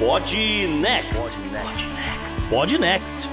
[0.00, 0.32] Pod
[0.80, 1.36] Next.
[2.48, 3.28] Pod Next.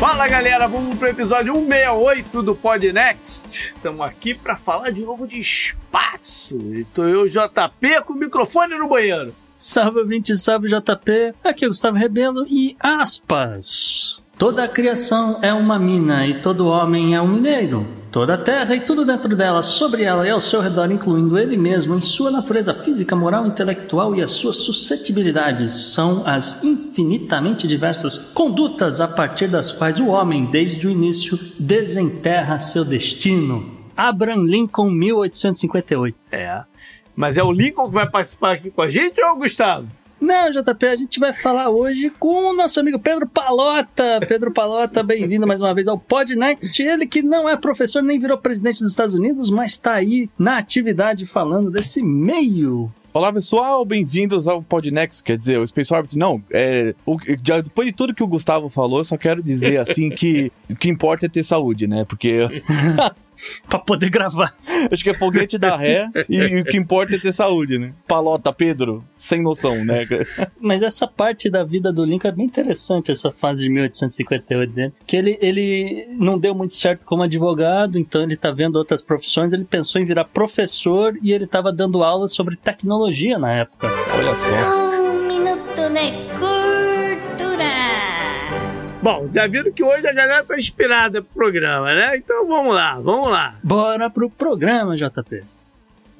[0.00, 3.74] Fala galera, vamos pro episódio 168 do Pod Next.
[3.76, 6.56] Estamos aqui para falar de novo de espaço.
[6.56, 9.34] E tô eu, JP, com o microfone no banheiro.
[9.58, 11.34] Salve ouvinte, salve JP.
[11.44, 14.21] Aqui é o Gustavo Rebelo e aspas.
[14.42, 17.86] Toda a criação é uma mina e todo homem é um mineiro.
[18.10, 21.56] Toda a terra e tudo dentro dela, sobre ela e ao seu redor, incluindo ele
[21.56, 28.18] mesmo, em sua natureza física, moral, intelectual e as suas suscetibilidades, são as infinitamente diversas
[28.18, 33.70] condutas a partir das quais o homem, desde o início, desenterra seu destino.
[33.96, 36.16] Abraham Lincoln, 1858.
[36.32, 36.64] É.
[37.14, 39.86] Mas é o Lincoln que vai participar aqui com a gente ou é o Gustavo?
[40.22, 44.20] Não, JP, a gente vai falar hoje com o nosso amigo Pedro Palota.
[44.28, 46.78] Pedro Palota, bem-vindo mais uma vez ao Podnext.
[46.78, 50.58] Ele que não é professor nem virou presidente dos Estados Unidos, mas está aí na
[50.58, 52.88] atividade falando desse meio.
[53.12, 56.16] Olá pessoal, bem-vindos ao Podnext, quer dizer, o Space Orbit.
[56.16, 59.78] Não, é, o, já, depois de tudo que o Gustavo falou, eu só quero dizer
[59.78, 62.04] assim que o que importa é ter saúde, né?
[62.04, 62.46] Porque
[63.68, 64.52] pra poder gravar.
[64.90, 67.92] Acho que é foguete da ré e, e, o que importa é ter saúde, né?
[68.06, 70.06] Palota, Pedro, sem noção, né?
[70.60, 74.92] Mas essa parte da vida do Lincoln é bem interessante, essa fase de 1858 dele.
[75.06, 79.52] Que ele, ele não deu muito certo como advogado, então ele tá vendo outras profissões,
[79.52, 83.88] ele pensou em virar professor e ele tava dando aulas sobre tecnologia na época.
[84.14, 85.02] Olha só.
[85.02, 86.12] Um minuto, né?
[89.02, 92.16] Bom, já viram que hoje a galera tá inspirada pro programa, né?
[92.16, 93.56] Então vamos lá, vamos lá.
[93.60, 95.42] Bora pro programa, JP.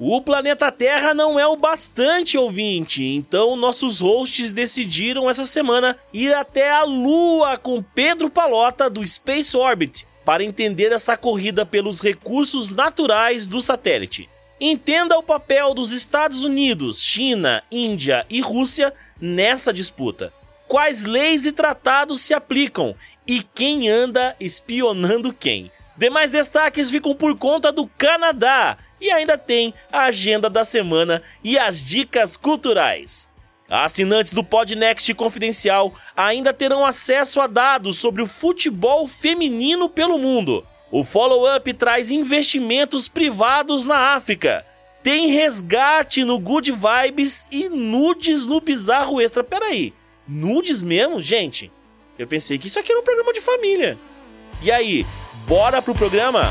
[0.00, 3.04] O planeta Terra não é o bastante, ouvinte.
[3.04, 9.56] Então, nossos hosts decidiram essa semana ir até a Lua com Pedro Palota do Space
[9.56, 14.28] Orbit para entender essa corrida pelos recursos naturais do satélite.
[14.60, 20.32] Entenda o papel dos Estados Unidos, China, Índia e Rússia nessa disputa
[20.72, 22.94] quais leis e tratados se aplicam
[23.26, 25.70] e quem anda espionando quem.
[25.98, 31.58] Demais destaques ficam por conta do Canadá e ainda tem a agenda da semana e
[31.58, 33.28] as dicas culturais.
[33.68, 40.66] Assinantes do Podnext Confidencial ainda terão acesso a dados sobre o futebol feminino pelo mundo.
[40.90, 44.64] O follow-up traz investimentos privados na África.
[45.02, 49.44] Tem resgate no Good Vibes e nudes no Bizarro Extra.
[49.44, 49.92] Peraí,
[50.32, 51.70] nudes mesmo, gente.
[52.18, 53.98] Eu pensei que isso aqui era um programa de família.
[54.62, 55.06] E aí,
[55.46, 56.44] bora pro programa?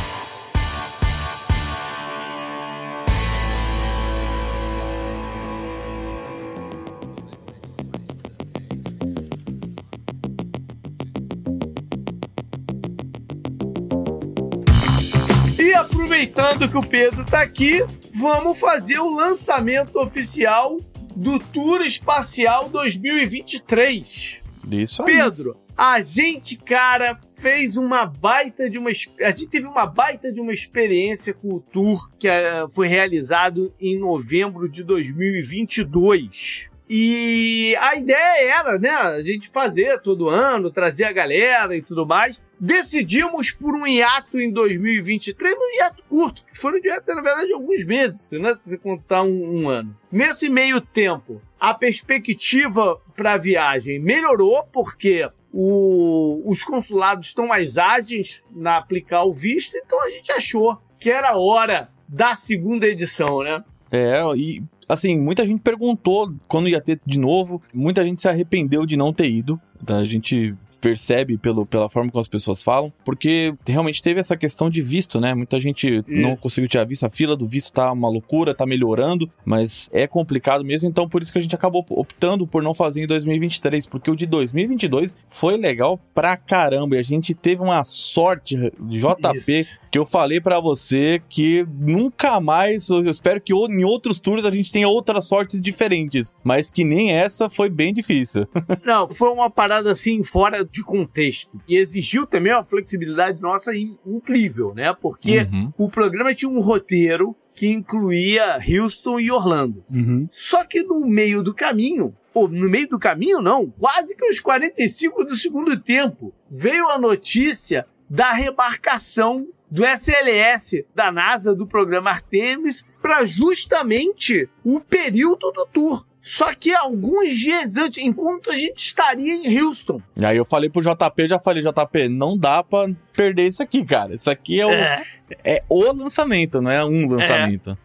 [15.58, 20.78] E aproveitando que o Pedro tá aqui, vamos fazer o lançamento oficial
[21.16, 24.41] do Tour Espacial 2023.
[24.72, 25.17] Isso aí.
[25.17, 28.89] Pedro, a gente, cara, fez uma baita de uma.
[28.89, 33.73] A gente teve uma baita de uma experiência com o tour que uh, foi realizado
[33.79, 36.69] em novembro de 2022.
[36.88, 42.05] E a ideia era, né, a gente fazer todo ano, trazer a galera e tudo
[42.05, 42.41] mais.
[42.63, 47.47] Decidimos por um hiato em 2023, um hiato curto, que foi um hiato, na verdade,
[47.47, 49.97] de alguns meses, né, se você contar um, um ano.
[50.11, 57.79] Nesse meio tempo, a perspectiva para a viagem melhorou, porque o, os consulados estão mais
[57.79, 63.41] ágeis na aplicar o visto, então a gente achou que era hora da segunda edição,
[63.41, 63.63] né?
[63.91, 68.86] É, e assim, muita gente perguntou quando ia ter de novo, muita gente se arrependeu
[68.86, 69.59] de não ter ido.
[69.81, 74.36] Então a gente percebe pelo, pela forma como as pessoas falam, porque realmente teve essa
[74.36, 75.33] questão de visto, né?
[75.33, 76.06] Muita gente Isso.
[76.10, 80.07] não conseguiu tirar visto, a fila do visto tá uma loucura, tá melhorando, mas é
[80.07, 83.88] complicado mesmo, então por isso que a gente acabou optando por não fazer em 2023,
[83.88, 89.51] porque o de 2022 foi legal pra caramba e a gente teve uma sorte, JP,
[89.51, 89.80] Isso.
[89.92, 94.51] que eu falei para você que nunca mais, eu espero que em outros tours a
[94.51, 98.48] gente tenha outras sortes diferentes, mas que nem essa foi bem difícil.
[98.84, 101.62] não, foi uma parada assim fora de contexto.
[101.68, 104.95] E exigiu também uma flexibilidade nossa incrível, né?
[105.00, 105.73] Porque uhum.
[105.77, 109.83] o programa tinha um roteiro que incluía Houston e Orlando.
[109.89, 110.27] Uhum.
[110.31, 114.39] Só que no meio do caminho, ou no meio do caminho não, quase que os
[114.39, 122.09] 45 do segundo tempo, veio a notícia da remarcação do SLS da NASA do programa
[122.09, 126.06] Artemis para justamente o período do tour.
[126.21, 130.00] Só que alguns dias antes, enquanto a gente estaria em Houston.
[130.15, 133.83] E aí eu falei pro JP, já falei, JP, não dá pra perder isso aqui,
[133.83, 134.13] cara.
[134.13, 135.03] Isso aqui é o, É.
[135.44, 137.75] é o lançamento, não é um lançamento.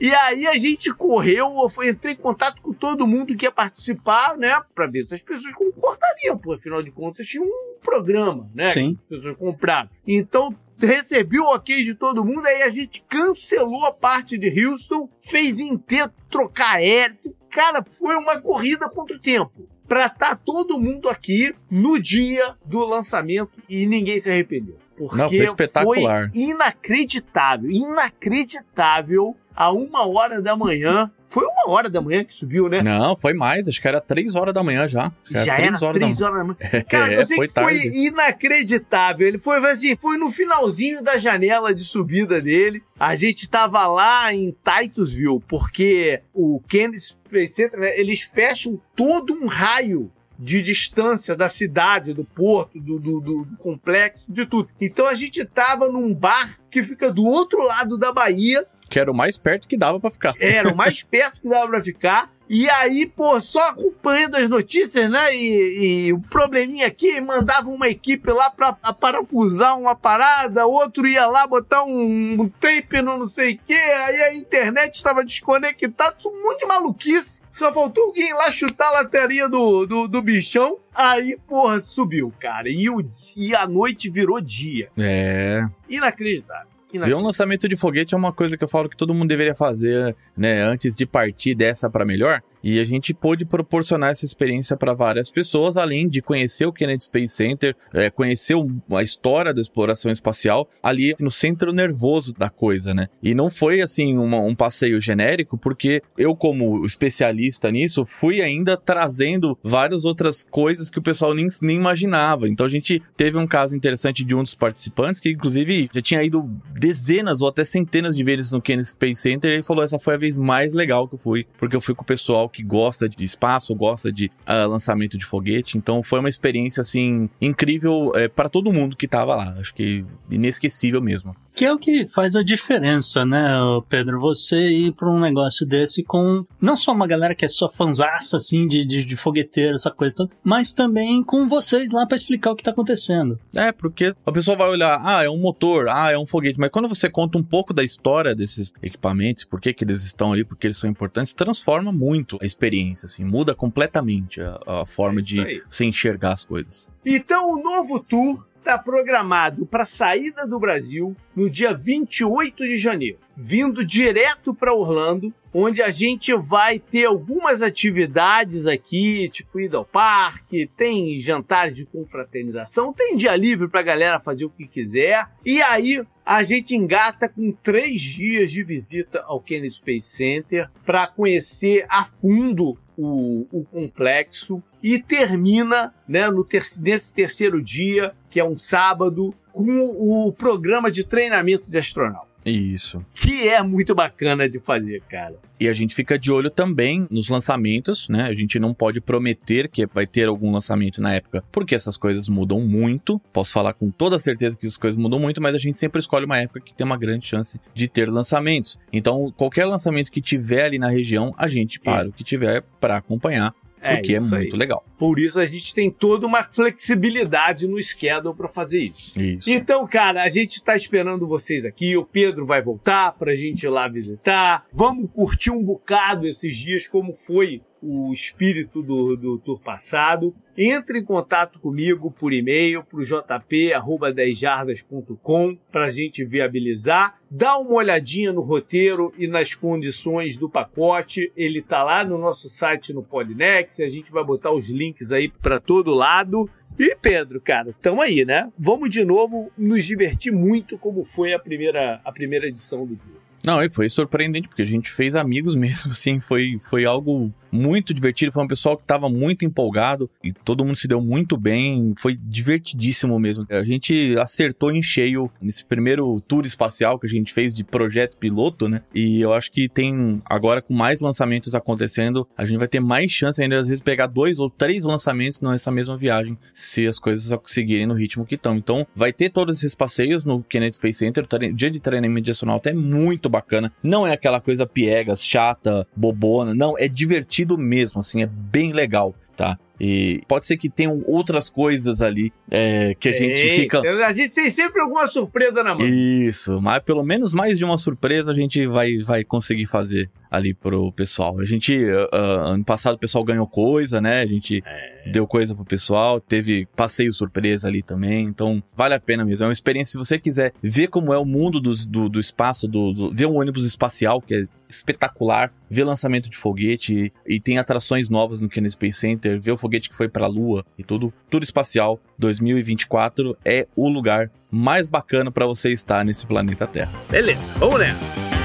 [0.00, 1.46] E aí a gente correu,
[1.76, 4.58] eu entrei em contato com todo mundo que ia participar, né?
[4.74, 8.70] Pra ver se as pessoas concordariam, porque afinal de contas tinha um programa, né?
[8.70, 8.94] Sim.
[8.94, 9.88] Que as pessoas compraram.
[10.06, 15.08] Então recebi o ok de todo mundo, aí a gente cancelou a parte de Houston,
[15.22, 17.16] fez inteiro trocar aéreo.
[17.50, 19.68] Cara, foi uma corrida contra o tempo.
[19.88, 24.76] Pra estar todo mundo aqui no dia do lançamento e ninguém se arrependeu.
[24.96, 26.30] Porque Não, foi espetacular.
[26.32, 31.10] foi inacreditável, inacreditável a uma hora da manhã.
[31.28, 32.82] Foi uma hora da manhã que subiu, né?
[32.82, 35.12] Não, foi mais, acho que era três horas da manhã já.
[35.30, 36.56] Já era três horas da horas da manhã.
[36.88, 38.06] Cara, É, eu sei foi que foi tarde.
[38.06, 39.26] inacreditável.
[39.26, 42.82] Ele foi assim, foi no finalzinho da janela de subida dele.
[42.98, 49.34] A gente tava lá em Titusville, porque o Kennedy Space Center, né, eles fecham todo
[49.34, 54.68] um raio de distância da cidade, do porto, do, do- do- do complexo, de tudo.
[54.78, 59.10] Então a gente tava num bar que fica do outro lado da Bahia, Que era
[59.10, 60.34] o mais perto que dava pra ficar.
[60.40, 62.30] era o mais perto que dava pra ficar.
[62.48, 65.34] E aí, pô, só acompanhando as notícias, né?
[65.34, 71.08] E, e o probleminha aqui, mandava uma equipe lá pra, pra parafusar uma parada, outro
[71.08, 75.24] ia lá botar um, um tape no não sei o quê, aí a internet estava
[75.24, 77.40] desconectada, um monte de maluquice.
[77.52, 80.78] Só faltou alguém lá chutar a lateria do, do, do bichão.
[80.94, 82.68] Aí, porra, subiu, cara.
[82.68, 83.04] E, o,
[83.34, 84.88] e a noite virou dia.
[84.96, 85.66] É.
[85.88, 86.75] Inacreditável.
[86.92, 89.54] Ver um lançamento de foguete é uma coisa que eu falo que todo mundo deveria
[89.54, 92.40] fazer, né, antes de partir dessa para melhor.
[92.62, 97.04] E a gente pôde proporcionar essa experiência para várias pessoas, além de conhecer o Kennedy
[97.04, 98.54] Space Center, é, conhecer
[98.92, 103.08] a história da exploração espacial ali no centro nervoso da coisa, né?
[103.22, 108.76] E não foi assim uma- um passeio genérico, porque eu, como especialista nisso, fui ainda
[108.76, 112.48] trazendo várias outras coisas que o pessoal nem, nem imaginava.
[112.48, 116.22] Então a gente teve um caso interessante de um dos participantes que, inclusive, já tinha
[116.22, 119.98] ido dezenas ou até centenas de vezes no Kennedy Space Center e ele falou: essa
[119.98, 122.62] foi a vez mais legal que eu fui, porque eu fui com o pessoal que
[122.62, 125.78] gosta de espaço, gosta de ah, lançamento de foguete.
[125.78, 129.56] Então foi uma experiência assim incrível é, para todo mundo que tava lá.
[129.58, 131.34] Acho que inesquecível mesmo.
[131.56, 133.48] Que é o que faz a diferença, né,
[133.88, 134.20] Pedro?
[134.20, 138.36] Você ir pra um negócio desse com não só uma galera que é só fanzaça,
[138.36, 142.50] assim, de, de, de fogueteiro, essa coisa toda, mas também com vocês lá pra explicar
[142.50, 143.38] o que tá acontecendo.
[143.54, 146.65] É, porque a pessoa vai olhar, ah, é um motor, ah, é um foguete, mas
[146.70, 150.44] quando você conta um pouco da história desses equipamentos, por que, que eles estão ali,
[150.44, 155.20] por que eles são importantes, transforma muito a experiência, assim, muda completamente a, a forma
[155.20, 155.62] É de aí.
[155.70, 156.88] você enxergar as coisas.
[157.04, 163.18] Então, o novo tour está programado para saída do Brasil no dia 28 de janeiro,
[163.36, 169.84] vindo direto para Orlando, onde a gente vai ter algumas atividades aqui, tipo ida ao
[169.84, 175.26] parque, tem jantares de confraternização, tem dia livre para a galera fazer o que quiser.
[175.44, 181.06] E aí a gente engata com três dias de visita ao Kennedy Space Center para
[181.06, 188.38] conhecer a fundo o, o complexo e termina né, no ter nesse terceiro dia, que
[188.38, 192.25] é um sábado, com o programa de treinamento de astronauta.
[192.50, 193.04] Isso.
[193.12, 195.34] Que é muito bacana de fazer, cara.
[195.58, 198.22] E a gente fica de olho também nos lançamentos, né?
[198.22, 202.28] A gente não pode prometer que vai ter algum lançamento na época, porque essas coisas
[202.28, 203.18] mudam muito.
[203.32, 206.24] Posso falar com toda certeza que essas coisas mudam muito, mas a gente sempre escolhe
[206.24, 208.78] uma época que tem uma grande chance de ter lançamentos.
[208.92, 212.12] Então, qualquer lançamento que tiver ali na região, a gente para Isso.
[212.12, 213.54] o que tiver para acompanhar,
[213.94, 214.42] porque é, isso aí.
[214.42, 214.84] muito legal.
[214.98, 219.18] Por isso a gente tem toda uma flexibilidade no schedule para fazer isso.
[219.20, 219.48] Isso.
[219.48, 221.96] Então, cara, a gente tá esperando vocês aqui.
[221.96, 224.66] O Pedro vai voltar pra gente ir lá visitar.
[224.72, 230.34] Vamos curtir um bocado esses dias, como foi o espírito do, do tour passado.
[230.56, 237.20] Entre em contato comigo por e-mail pro jp@10jardas.com pra gente viabilizar.
[237.30, 241.30] Dá uma olhadinha no roteiro e nas condições do pacote.
[241.36, 243.80] Ele tá lá no nosso site no Podnex.
[243.80, 246.48] A gente vai botar os links aí pra todo lado.
[246.78, 248.52] E Pedro, cara, tamo aí, né?
[248.58, 253.25] Vamos de novo nos divertir muito como foi a primeira, a primeira edição do tour.
[253.46, 257.94] Não, e foi surpreendente, porque a gente fez amigos mesmo, assim, foi, foi algo muito
[257.94, 261.94] divertido, foi um pessoal que estava muito empolgado e todo mundo se deu muito bem,
[261.96, 263.46] foi divertidíssimo mesmo.
[263.48, 268.18] A gente acertou em cheio nesse primeiro tour espacial que a gente fez de projeto
[268.18, 268.82] piloto, né?
[268.92, 273.10] E eu acho que tem agora com mais lançamentos acontecendo, a gente vai ter mais
[273.10, 277.38] chance ainda às vezes pegar dois ou três lançamentos nessa mesma viagem, se as coisas
[277.46, 278.56] seguirem no ritmo que estão.
[278.56, 282.32] Então, vai ter todos esses passeios no Kennedy Space Center, o dia de treinamento de
[282.32, 283.72] astronauta é muito bacana.
[283.82, 289.14] Não é aquela coisa piegas, chata, bobona, não, é divertido mesmo, assim, é bem legal,
[289.36, 289.58] tá?
[289.78, 293.80] E pode ser que tenham outras coisas ali é, que a gente fica.
[294.06, 295.86] A gente tem sempre alguma surpresa na mão.
[295.86, 300.54] Isso, mas pelo menos mais de uma surpresa a gente vai, vai conseguir fazer ali
[300.54, 301.38] pro pessoal.
[301.40, 304.20] A gente, uh, ano passado o pessoal ganhou coisa, né?
[304.20, 305.10] A gente é.
[305.10, 309.44] deu coisa pro pessoal, teve passeio surpresa ali também, então vale a pena mesmo.
[309.44, 312.68] É uma experiência, se você quiser ver como é o mundo do, do, do espaço,
[312.68, 317.58] do, do, ver um ônibus espacial, que é espetacular, ver lançamento de foguete e tem
[317.58, 320.84] atrações novas no Kennedy Space Center, ver o foguete que foi para a Lua e
[320.84, 326.92] tudo, tudo espacial 2024 é o lugar mais bacana para você estar nesse planeta Terra.
[327.10, 328.35] Beleza, vamos nessa.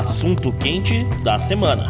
[0.00, 1.84] Assunto quente da semana.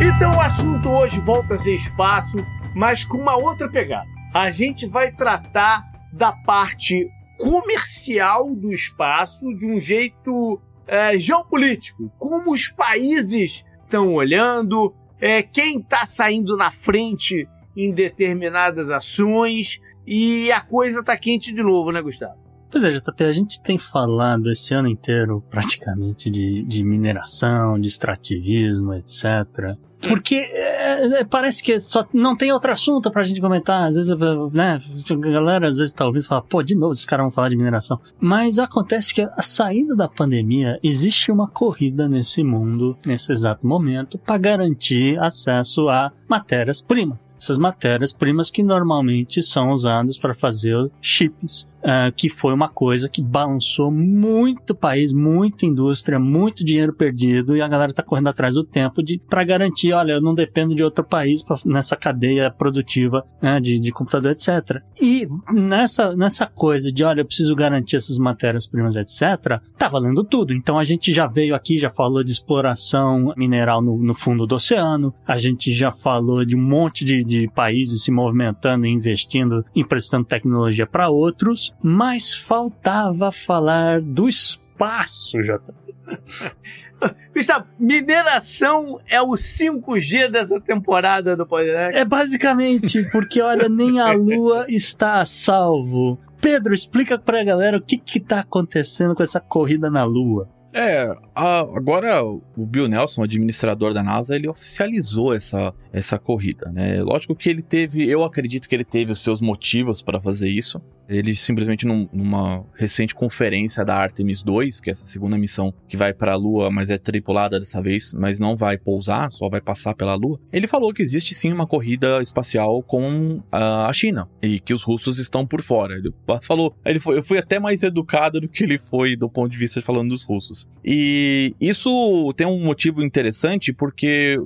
[0.00, 2.38] Então o assunto hoje volta a ser espaço,
[2.74, 4.08] mas com uma outra pegada.
[4.32, 7.06] A gente vai tratar da parte
[7.38, 12.10] comercial do espaço de um jeito é, geopolítico.
[12.18, 20.50] Como os países estão olhando, é, quem está saindo na frente em determinadas ações e
[20.50, 22.43] a coisa tá quente de novo, né, Gustavo?
[22.74, 27.86] Pois é, JP, a gente tem falado esse ano inteiro praticamente de, de mineração, de
[27.86, 29.76] extrativismo, etc.
[30.08, 33.86] Porque é, é, parece que só não tem outro assunto pra gente comentar.
[33.86, 34.12] Às vezes,
[34.52, 34.76] né,
[35.08, 37.48] a galera às vezes tá ouvindo e fala, pô, de novo esses caras vão falar
[37.48, 38.00] de mineração.
[38.20, 44.18] Mas acontece que a saída da pandemia, existe uma corrida nesse mundo, nesse exato momento,
[44.18, 47.28] para garantir acesso a matérias-primas.
[47.38, 53.22] Essas matérias-primas que normalmente são usadas para fazer chips Uh, que foi uma coisa que
[53.22, 58.64] balançou muito país, muita indústria, muito dinheiro perdido e a galera tá correndo atrás do
[58.64, 63.26] tempo de para garantir, olha, eu não dependo de outro país pra, nessa cadeia produtiva
[63.42, 64.80] né, de, de computador, etc.
[64.98, 70.54] E nessa, nessa coisa de, olha, eu preciso garantir essas matérias-primas, etc., tá valendo tudo.
[70.54, 74.54] Então a gente já veio aqui, já falou de exploração mineral no, no fundo do
[74.54, 79.62] oceano, a gente já falou de um monte de, de países se movimentando e investindo,
[79.76, 85.72] emprestando tecnologia para outros mas faltava falar do espaço, JP.
[87.34, 91.98] Gustavo, mineração é o 5G dessa temporada do podcast?
[91.98, 96.18] É basicamente, porque olha, nem a Lua está a salvo.
[96.40, 100.48] Pedro, explica pra galera o que que tá acontecendo com essa corrida na Lua.
[100.76, 107.00] É, a, agora o Bill Nelson, administrador da NASA, ele oficializou essa, essa corrida, né?
[107.00, 110.82] Lógico que ele teve, eu acredito que ele teve os seus motivos para fazer isso.
[111.08, 115.96] Ele simplesmente num, numa recente conferência da Artemis 2, que é essa segunda missão que
[115.96, 119.60] vai para a Lua, mas é tripulada dessa vez, mas não vai pousar, só vai
[119.60, 120.40] passar pela Lua.
[120.52, 125.18] Ele falou que existe sim uma corrida espacial com a China e que os russos
[125.18, 125.94] estão por fora.
[125.94, 129.50] Ele falou, ele foi, eu fui até mais educado do que ele foi do ponto
[129.50, 130.66] de vista de falando dos russos.
[130.84, 134.38] E isso tem um motivo interessante porque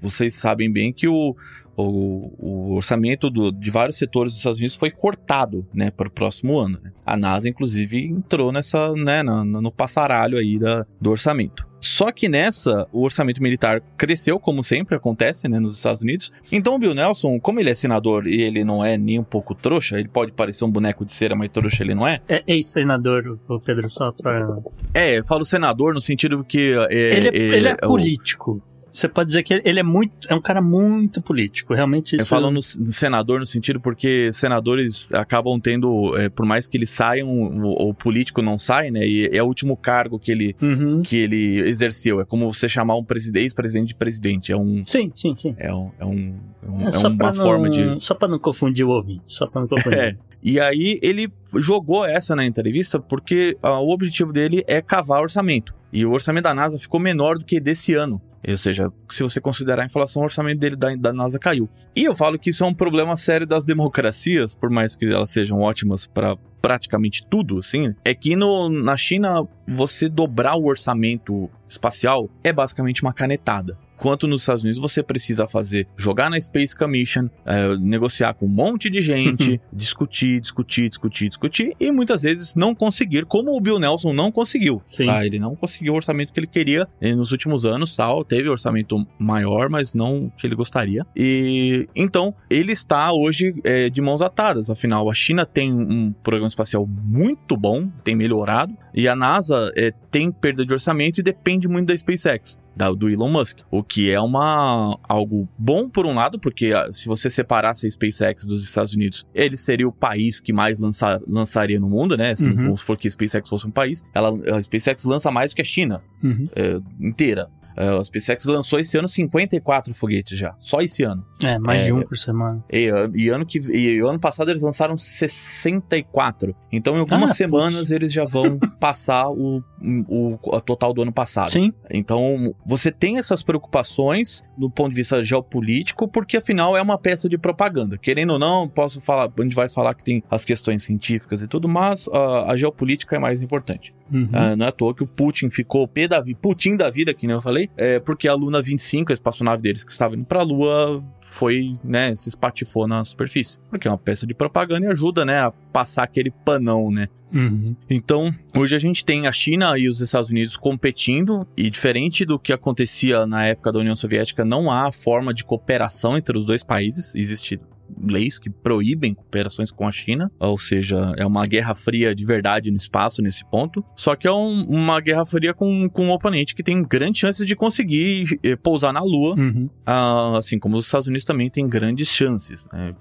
[0.00, 1.36] vocês sabem bem que o,
[1.76, 6.10] o, o orçamento do, de vários setores dos Estados Unidos foi cortado, né, para o
[6.10, 6.78] próximo ano.
[6.82, 6.92] Né?
[7.04, 11.66] A NASA, inclusive, entrou nessa, né, no, no passaralho aí da, do orçamento.
[11.80, 16.30] Só que nessa, o orçamento militar cresceu, como sempre acontece, né, nos Estados Unidos.
[16.52, 19.52] Então o Bill Nelson, como ele é senador e ele não é nem um pouco
[19.52, 22.20] trouxa, ele pode parecer um boneco de cera, mas trouxa ele não é.
[22.28, 24.58] É ex-senador, o Pedro, só pra...
[24.94, 26.72] É, eu falo senador no sentido que...
[26.88, 28.62] É, ele, é, ele é, é político.
[28.92, 32.24] Você pode dizer que ele é muito, é um cara muito político, realmente isso.
[32.24, 36.76] Eu falo no, no senador no sentido porque senadores acabam tendo, é, por mais que
[36.76, 39.06] eles saiam, o, o, político não sai, né?
[39.06, 41.02] E é o último cargo que ele, uhum.
[41.02, 42.20] que ele exerceu.
[42.20, 44.52] É como você chamar um ex-presidente de presidente.
[44.52, 44.84] É um.
[44.84, 45.54] Sim, sim, sim.
[45.58, 48.04] É, um, é, um, é, é uma não, forma de.
[48.04, 49.98] Só para não confundir o ouvinte, só para não confundir.
[49.98, 50.16] é.
[50.42, 55.72] E aí ele jogou essa na entrevista porque uh, o objetivo dele é cavar orçamento.
[55.92, 58.20] E o orçamento da NASA ficou menor do que desse ano.
[58.46, 61.68] Ou seja, se você considerar a inflação, o orçamento dele da, da NASA caiu.
[61.94, 65.30] E eu falo que isso é um problema sério das democracias, por mais que elas
[65.30, 71.50] sejam ótimas para praticamente tudo, assim, é que no, na China você dobrar o orçamento
[71.68, 73.76] espacial é basicamente uma canetada.
[74.02, 78.48] Enquanto nos Estados Unidos você precisa fazer, jogar na Space Commission, é, negociar com um
[78.48, 83.78] monte de gente, discutir, discutir, discutir, discutir, e muitas vezes não conseguir, como o Bill
[83.78, 84.82] Nelson não conseguiu.
[85.06, 85.24] Tá?
[85.24, 89.06] Ele não conseguiu o orçamento que ele queria e nos últimos anos, tal, teve orçamento
[89.16, 91.06] maior, mas não o que ele gostaria.
[91.14, 94.68] E então ele está hoje é, de mãos atadas.
[94.68, 99.92] Afinal, a China tem um programa espacial muito bom, tem melhorado, e a NASA é,
[100.10, 102.60] tem perda de orçamento e depende muito da SpaceX.
[102.74, 106.88] Da, do Elon Musk, o que é uma algo bom por um lado, porque ah,
[106.92, 111.20] se você separasse a SpaceX dos Estados Unidos, ele seria o país que mais lança,
[111.28, 112.30] lançaria no mundo, né?
[112.30, 112.56] Assim, Uhum.
[112.56, 115.62] Vamos supor que a SpaceX fosse um país, ela, a SpaceX lança mais do que
[115.62, 116.48] a China Uhum.
[116.56, 117.48] é, inteira.
[117.76, 121.24] É, a SpaceX lançou esse ano 54 foguetes já, só esse ano.
[121.42, 122.62] É, mais É, de um por semana.
[122.70, 126.54] E, e ano que e ano passado eles lançaram 64.
[126.70, 129.62] Então em algumas Ah, semanas eles já vão passar o,
[130.08, 131.50] o a total do ano passado.
[131.50, 131.72] Sim.
[131.90, 137.28] Então, você tem essas preocupações do ponto de vista geopolítico, porque afinal é uma peça
[137.28, 137.96] de propaganda.
[137.98, 141.46] Querendo ou não, posso falar, a gente vai falar que tem as questões científicas e
[141.48, 143.94] tudo, mas ah, a geopolítica é mais importante.
[144.12, 144.28] Uhum.
[144.32, 147.14] Ah, não é à toa que o Putin ficou pé da vi- Putin da vida,
[147.14, 150.24] que nem eu falei, é porque a Luna 25, a espaçonave deles que estava indo
[150.26, 153.58] pra Lua, foi, né, se espatifou na superfície.
[153.70, 157.08] Porque é uma peça de propaganda e ajuda, né, a passar aquele panão, né.
[157.32, 157.74] Uhum.
[157.88, 162.38] Então, hoje a gente tem a China e os Estados Unidos competindo, e diferente do
[162.38, 166.62] que acontecia na época da União Soviética, não há forma de cooperação entre os dois
[166.62, 167.14] países.
[167.14, 167.58] Existe
[168.00, 172.70] leis que proíbem cooperações com a China, ou seja, é uma guerra fria de verdade
[172.70, 173.84] no espaço nesse ponto.
[173.96, 177.44] Só que é um- uma guerra fria com, com um oponente que tem grande chance
[177.44, 179.68] de conseguir eh, pousar na Lua, Uhum.
[179.86, 182.94] ah, assim como os Estados Unidos também têm grandes chances, né?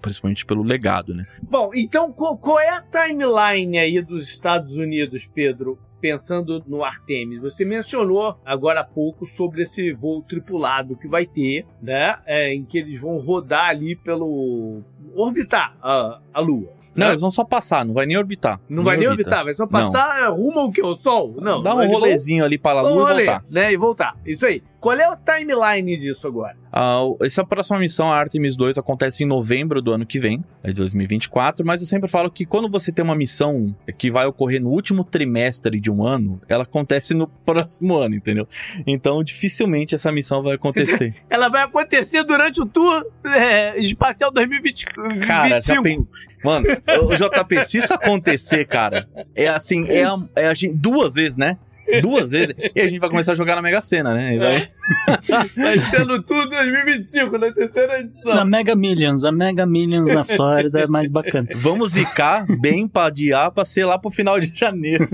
[0.00, 1.26] Principalmente pelo legado, né?
[1.42, 5.78] Bom, então qual, qual é a timeline aí dos Estados Unidos, Pedro?
[5.98, 11.66] Pensando no Artemis, você mencionou agora há pouco sobre esse voo tripulado que vai ter,
[11.82, 12.16] né?
[12.26, 14.82] É, em que eles vão rodar ali pelo.
[15.14, 16.68] orbitar a, a Lua.
[16.94, 17.12] Não, né?
[17.12, 18.58] eles vão só passar, não vai nem orbitar.
[18.68, 20.80] Não vai nem orbitar, vai só passar é, rumo ao que?
[20.82, 21.34] O Sol?
[21.40, 21.62] Não.
[21.62, 23.44] Dá um eles vão- rolezinho ali para a Lua e rolê, voltar.
[23.50, 23.72] né?
[23.72, 24.16] E voltar.
[24.24, 24.62] Isso aí.
[24.80, 26.56] Qual é a timeline disso agora?
[26.78, 30.68] Ah, essa próxima missão, a Artemis 2, acontece em novembro do ano que vem, é
[30.68, 34.60] de 2024, mas eu sempre falo que quando você tem uma missão que vai ocorrer
[34.60, 38.46] no último trimestre de um ano, ela acontece no próximo ano, entendeu?
[38.86, 41.14] Então, dificilmente essa missão vai acontecer.
[41.30, 44.92] Ela vai acontecer durante o Tour é, Espacial 2025.
[45.26, 46.06] Cara, já pen...
[46.44, 46.66] Mano,
[47.04, 51.36] o JP, se isso acontecer, cara, é assim, é a, é a gente, duas vezes,
[51.36, 51.56] né?
[52.02, 54.34] Duas vezes, e a gente vai começar a jogar na Mega Sena, né?
[54.34, 58.34] E vai- Vai ser no Tour 2025, na terceira edição.
[58.34, 59.24] Na Mega Millions.
[59.24, 61.48] A Mega Millions na Flórida é mais bacana.
[61.54, 65.08] Vamos zicar bem pra adiar pra ser lá pro final de janeiro.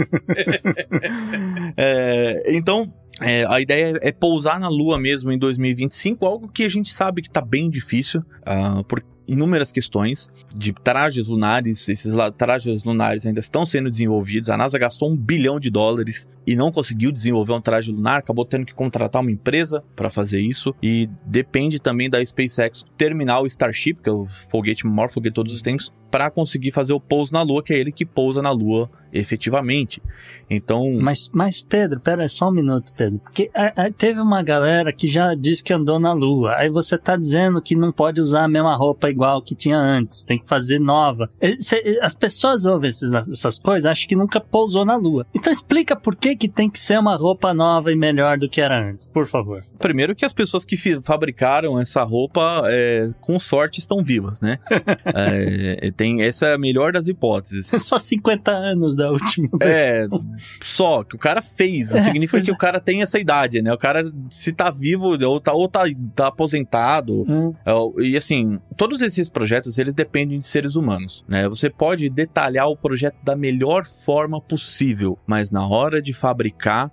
[1.76, 6.68] É, então, é, a ideia é pousar na Lua mesmo em 2025, algo que a
[6.68, 11.88] gente sabe que tá bem difícil, ah, por inúmeras questões de trajes lunares.
[11.88, 14.50] Esses trajes lunares ainda estão sendo desenvolvidos.
[14.50, 18.44] A NASA gastou um bilhão de dólares e não conseguiu desenvolver um traje lunar, acabou
[18.44, 20.74] tendo que contratar uma empresa para fazer isso.
[20.82, 25.35] E depende também da SpaceX terminar o Starship, que é o foguete maior foguete de
[25.35, 28.42] todos os tempos, para conseguir fazer o pouso na Lua, que é ele que pousa
[28.42, 30.03] na Lua efetivamente.
[30.51, 33.18] Então, Mas, mas Pedro, pera só um minuto, Pedro.
[33.20, 36.57] Porque a- a- teve uma galera que já disse que andou na Lua.
[36.57, 40.25] Aí você tá dizendo que não pode usar a mesma roupa igual que tinha antes.
[40.25, 41.29] Tem que fazer nova.
[41.59, 45.27] Cê- As pessoas ouvem esses- essas coisas, acham que nunca pousou na Lua.
[45.35, 48.61] Então explica por que, que tem que ser uma roupa nova e melhor do que
[48.61, 49.64] era antes, por favor.
[49.79, 54.57] primeiro que as pessoas que fabricaram essa roupa, é, com sorte, estão vivas, né?
[55.14, 57.70] É, tem, essa é a melhor das hipóteses.
[57.83, 59.71] Só 50 anos da última vez.
[59.71, 60.07] É,
[60.62, 62.55] só que o cara fez, não É, significa que é.
[62.55, 63.73] o cara tem essa idade, né?
[63.73, 65.83] O cara, se tá vivo, ou tá, ou tá,
[66.15, 71.49] tá aposentado, Hum, É, E assim, todos esses projetos, eles dependem de seres humanos, né?
[71.49, 76.91] Você pode detalhar o projeto da melhor forma possível, mas na hora de fabricar,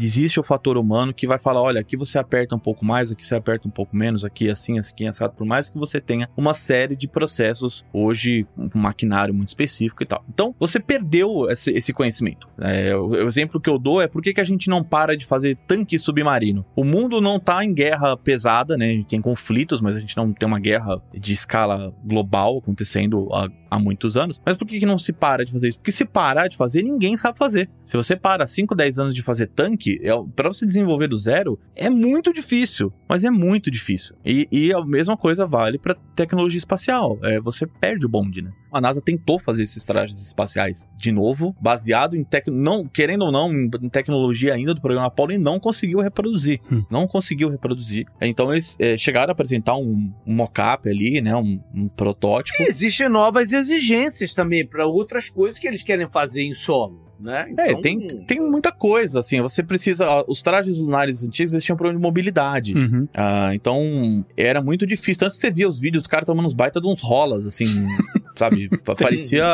[0.00, 3.24] existe o fator humano que vai falar, olha, aqui você aperta um pouco mais, aqui
[3.24, 6.54] você aperta um pouco menos, aqui assim, assim, assado, por mais que você tenha uma
[6.54, 10.24] série de processos, hoje, um maquinário muito específico e tal.
[10.28, 12.48] Então, você perdeu esse, esse conhecimento.
[12.58, 15.16] É, o, o exemplo que eu dou é por que, que a gente não para
[15.16, 16.64] de fazer tanque submarino?
[16.74, 18.86] O mundo não tá em guerra pesada, né?
[18.86, 23.48] A tem conflitos, mas a gente não tem uma guerra de escala global acontecendo há,
[23.70, 24.40] há muitos anos.
[24.44, 25.78] Mas por que, que não se para de fazer isso?
[25.78, 27.68] Porque se parar de fazer, ninguém sabe fazer.
[27.84, 31.58] Se você para 5, 10 anos de fazer tanque, é, para você desenvolver do zero,
[31.74, 32.92] é muito difícil.
[33.08, 34.14] Mas é muito difícil.
[34.24, 37.18] E, e a mesma coisa vale para tecnologia espacial.
[37.22, 38.50] É, você perde o bonde, né?
[38.76, 42.48] A NASA tentou fazer esses trajes espaciais de novo, baseado em tec...
[42.48, 46.84] não querendo ou não em tecnologia ainda do programa Apollo e não conseguiu reproduzir, Hum.
[46.90, 48.06] não conseguiu reproduzir.
[48.20, 52.62] Então eles é, chegaram a apresentar um, um mock-up ali, né, um, um protótipo.
[52.62, 57.04] E existem novas exigências também para outras coisas que eles querem fazer em solo.
[57.18, 57.54] Né?
[57.58, 60.04] É, Então, tem, tem muita coisa, assim, você precisa...
[60.06, 62.74] ó, Os trajes lunares antigos, eles tinham problema de mobilidade.
[62.76, 63.08] Uhum.
[63.14, 65.20] Ah, então, era muito difícil.
[65.20, 67.64] Tanto que você via os vídeos, os caras tomando uns baita de uns rolas, assim,
[68.36, 68.68] sabe?
[68.98, 69.44] Parecia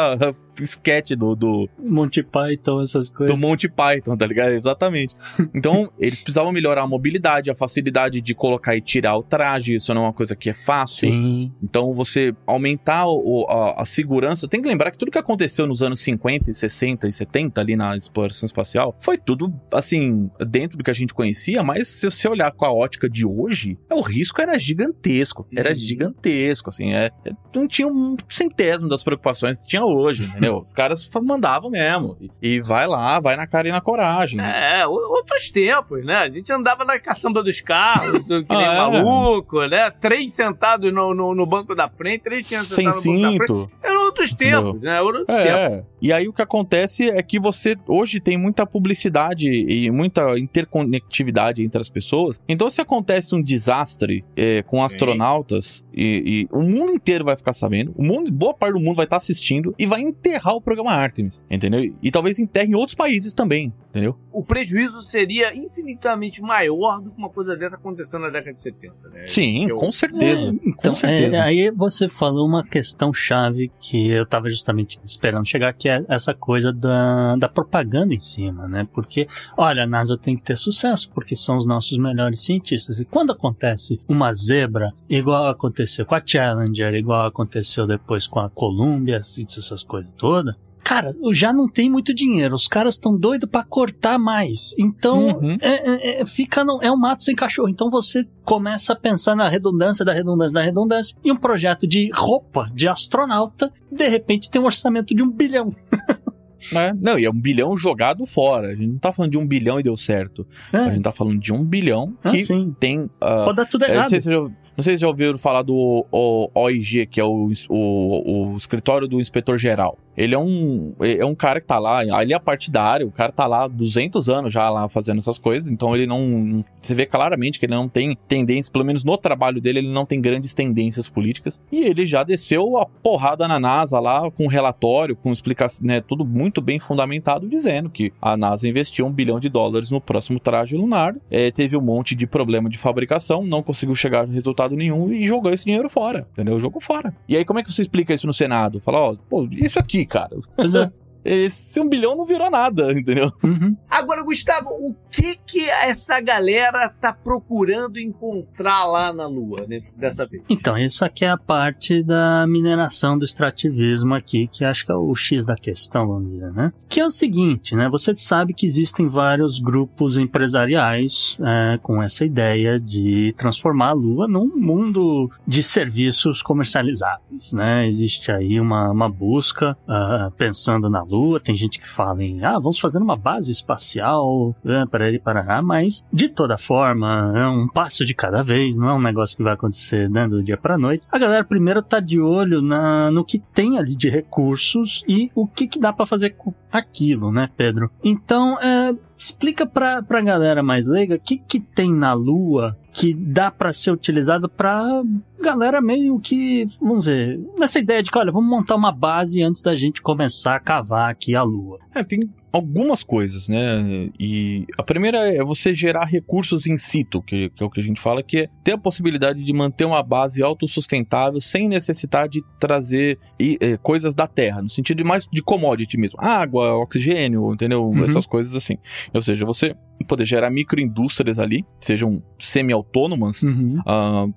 [0.60, 3.34] sketch do, do, Monty Python, essas coisas.
[3.34, 4.50] do Monty Python, tá ligado?
[4.52, 5.14] Exatamente.
[5.54, 9.76] Então, eles precisavam melhorar a mobilidade, a facilidade de colocar e tirar o traje.
[9.76, 11.08] Isso não é uma coisa que é fácil.
[11.10, 11.52] Sim.
[11.62, 14.48] Então, você aumentar o- a, a segurança.
[14.48, 17.76] Tem que lembrar que tudo que aconteceu nos anos 50 e 60 e 70 ali
[17.76, 22.26] na exploração espacial foi tudo, assim, dentro do que a gente conhecia, mas se você
[22.28, 25.46] olhar com a ótica de hoje, o risco era gigantesco.
[25.54, 25.74] Era Uhum.
[25.76, 26.92] gigantesco, assim.
[26.92, 30.56] É, é- não tinha um centésimo das preocupações que tinha hoje, entendeu?
[30.56, 32.16] Os caras mandavam mesmo.
[32.40, 34.40] E, vai lá, vai na cara e na coragem.
[34.40, 36.16] É, outros tempos, né?
[36.16, 39.02] A gente andava na caçamba dos carros, que nem Ah, é.
[39.02, 39.90] maluco, né?
[39.90, 43.46] Três sentados no, no, no banco da frente, três Sem sentados no banco da frente.
[43.70, 43.76] cinto.
[43.82, 44.96] Eram outros tempos, né?
[44.96, 45.44] Eram outros tempos.
[45.46, 50.38] É, e aí o que acontece é que você hoje tem muita publicidade e muita
[50.38, 52.40] interconectividade entre as pessoas.
[52.48, 57.52] Então, se acontece um desastre é, com astronautas e, e o mundo inteiro vai ficar
[57.52, 60.92] sabendo, o mundo, boa parte do mundo vai estar assistindo e vai enterrar o programa
[60.92, 61.92] Artemis, entendeu?
[62.00, 64.16] E talvez enterre em outros países também, entendeu?
[64.32, 69.08] O prejuízo seria infinitamente maior do que uma coisa dessa acontecendo na década de 70,
[69.10, 69.26] né?
[69.26, 70.48] Sim, Eu- com certeza.
[70.48, 71.36] É, então, com certeza.
[71.36, 76.04] é, aí você falou uma questão chave que eu tava justamente esperando chegar, que é
[76.08, 78.88] essa coisa da, da propaganda em cima, né?
[78.92, 82.98] Porque, olha, a NASA tem que ter sucesso, porque são os nossos melhores cientistas.
[83.00, 88.48] E quando acontece uma zebra, igual aconteceu com a Challenger, igual aconteceu depois com a
[88.50, 92.54] Columbia, essas coisas todas, Cara, já não tem muito dinheiro.
[92.54, 94.74] Os caras estão doidos pra cortar mais.
[94.78, 95.56] Então, Uhum.
[95.60, 97.68] é, é- é- fica no- é um mato sem cachorro.
[97.68, 101.16] Então você começa a pensar na redundância da redundância da redundância.
[101.24, 105.74] E um projeto de roupa de astronauta, de repente tem um orçamento de um bilhão.
[106.76, 108.68] É, Não, e é um bilhão jogado fora.
[108.68, 110.46] A gente não tá falando de um bilhão e deu certo.
[110.72, 113.80] A É, gente tá falando de um bilhão que assim, tem ah, pode dar tudo
[113.80, 114.08] não, errado.
[114.08, 117.24] sei se você já, não sei se já ouviram falar do o, OIG, que é
[117.24, 119.98] o, o, o escritório do inspetor geral.
[120.16, 123.46] Ele é um, é um cara que tá lá, ele é partidário, o cara tá
[123.46, 126.62] lá há 200 anos já lá fazendo essas coisas, então ele não.
[126.80, 130.04] Você vê claramente que ele não tem tendência, pelo menos no trabalho dele, ele não
[130.04, 131.60] tem grandes tendências políticas.
[131.70, 136.24] E ele já desceu a porrada na NASA lá com relatório, com explicação, né, tudo
[136.24, 140.76] muito bem fundamentado, dizendo que a NASA investiu um bilhão de dólares no próximo traje
[140.76, 145.12] lunar, é, teve um monte de problema de fabricação, não conseguiu chegar a resultado nenhum
[145.12, 146.58] e jogou esse dinheiro fora, entendeu?
[146.60, 147.14] Jogou fora.
[147.28, 148.80] E aí, como é que você explica isso no Senado?
[148.80, 150.36] Fala, ó, pô, isso aqui, cara.
[150.56, 150.90] Pois é.
[151.24, 153.30] Esse um bilhão não virou nada, entendeu?
[153.42, 153.76] Uhum.
[153.88, 160.26] Agora, Gustavo, o que que essa galera tá procurando encontrar lá na Lua nesse, dessa
[160.26, 160.42] vez?
[160.48, 164.94] Então, essa aqui é a parte da mineração do extrativismo aqui, que acho que é
[164.94, 166.72] o X da questão, vamos dizer, né?
[166.88, 167.88] Que é o seguinte, né?
[167.90, 174.26] Você sabe que existem vários grupos empresariais é, com essa ideia de transformar a Lua
[174.26, 177.86] num mundo de serviços comercializáveis, né?
[177.86, 182.58] Existe aí uma, uma busca ah, pensando na Lua, tem gente que fala em, ah,
[182.58, 187.68] vamos fazer uma base espacial, né, para ele parar, mas de toda forma, é um
[187.68, 190.78] passo de cada vez, não é um negócio que vai acontecer né, do dia para
[190.78, 191.04] noite.
[191.10, 195.46] A galera primeiro tá de olho na, no que tem ali de recursos e o
[195.46, 197.90] que, que dá para fazer com aquilo, né, Pedro?
[198.02, 203.14] Então, é, explica pra, pra galera mais leiga o que, que tem na Lua que
[203.14, 205.02] dá para ser utilizado para
[205.40, 209.62] galera meio que, vamos dizer, nessa ideia de que, olha, vamos montar uma base antes
[209.62, 211.78] da gente começar a cavar aqui a Lua.
[211.94, 214.10] É, tem algumas coisas, né?
[214.18, 217.82] E a primeira é você gerar recursos in situ, que, que é o que a
[217.82, 222.42] gente fala, que é ter a possibilidade de manter uma base autossustentável sem necessitar de
[222.60, 226.18] trazer e, eh, coisas da terra, no sentido de mais de commodity mesmo.
[226.20, 227.84] Água, oxigênio, entendeu?
[227.84, 228.04] Uhum.
[228.04, 228.76] Essas coisas assim.
[229.14, 233.80] Ou seja, você poder gerar microindústrias ali, sejam semi-autônomas, Uhum.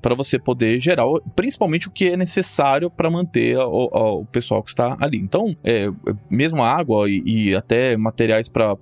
[0.02, 4.26] para você poder gerar principalmente o que é necessário para manter a- o, a- o
[4.26, 5.18] pessoal que está ali.
[5.18, 5.92] Então, é, é,
[6.30, 8.76] mesmo a água e, e até materiais para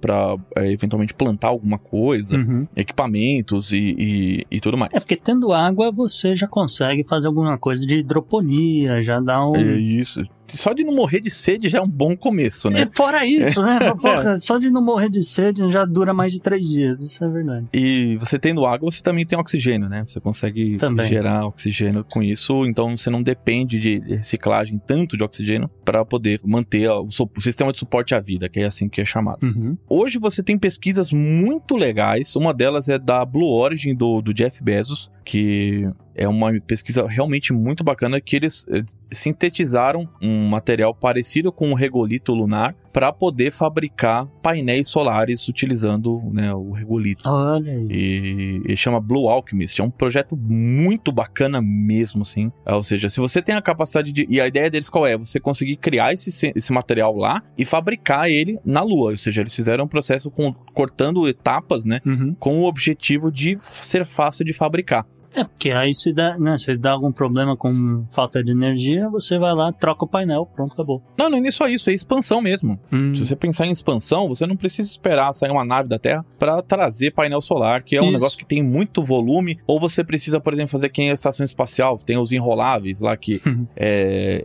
[0.57, 2.67] eventualmente plantar alguma coisa, Uhum.
[2.75, 4.91] equipamentos e, e, e tudo mais.
[4.93, 9.55] É porque tendo água você já consegue fazer alguma coisa de hidroponia, já dá um.
[9.55, 10.21] É isso.
[10.49, 12.81] Só de não morrer de sede já é um bom começo, né?
[12.81, 13.79] É, fora isso, né?
[13.99, 17.29] Porra, só de não morrer de sede já dura mais de três dias, isso é
[17.29, 17.67] verdade.
[17.73, 20.03] E você tendo água, você também tem oxigênio, né?
[20.05, 21.07] Você consegue Também.
[21.07, 26.39] gerar oxigênio com isso, então você não depende de reciclagem tanto de oxigênio para poder
[26.43, 29.43] manter o, o sistema de suporte à vida, que é assim que é chamado.
[29.43, 29.77] Uhum.
[29.89, 32.35] Hoje você tem pesquisas muito legais.
[32.35, 37.51] Uma delas é da Blue Origin do, do Jeff Bezos, que é uma pesquisa realmente
[37.53, 43.51] muito bacana que eles eh, sintetizaram um material parecido com o regolito lunar para poder
[43.51, 47.27] fabricar painéis solares utilizando né, o regolito.
[47.27, 47.87] Olha aí.
[47.89, 49.81] E, e chama Blue Alchemist.
[49.81, 52.51] É um projeto muito bacana mesmo, assim.
[52.65, 54.27] É, ou seja, se você tem a capacidade de.
[54.29, 55.17] E a ideia deles qual é?
[55.17, 59.09] Você conseguir criar esse, esse material lá e fabricar ele na Lua.
[59.09, 61.99] Ou seja, eles fizeram um processo com- cortando etapas, né?
[62.05, 62.35] Uhum.
[62.39, 65.05] Com o objetivo de ser fácil de fabricar.
[65.35, 69.37] É, porque aí se dá, né, se dá algum problema com falta de energia, você
[69.37, 71.01] vai lá, troca o painel, pronto, acabou.
[71.17, 72.79] Não, não é nem só isso, é expansão mesmo.
[72.91, 73.13] Hum.
[73.13, 76.61] Se você pensar em expansão, você não precisa esperar sair uma nave da Terra para
[76.61, 78.13] trazer painel solar, que é um Isso.
[78.13, 79.57] negócio que tem muito volume.
[79.65, 83.17] Ou você precisa, por exemplo, fazer quem é a estação espacial, tem os enroláveis lá
[83.17, 83.65] que Uhum.
[83.75, 84.43] é,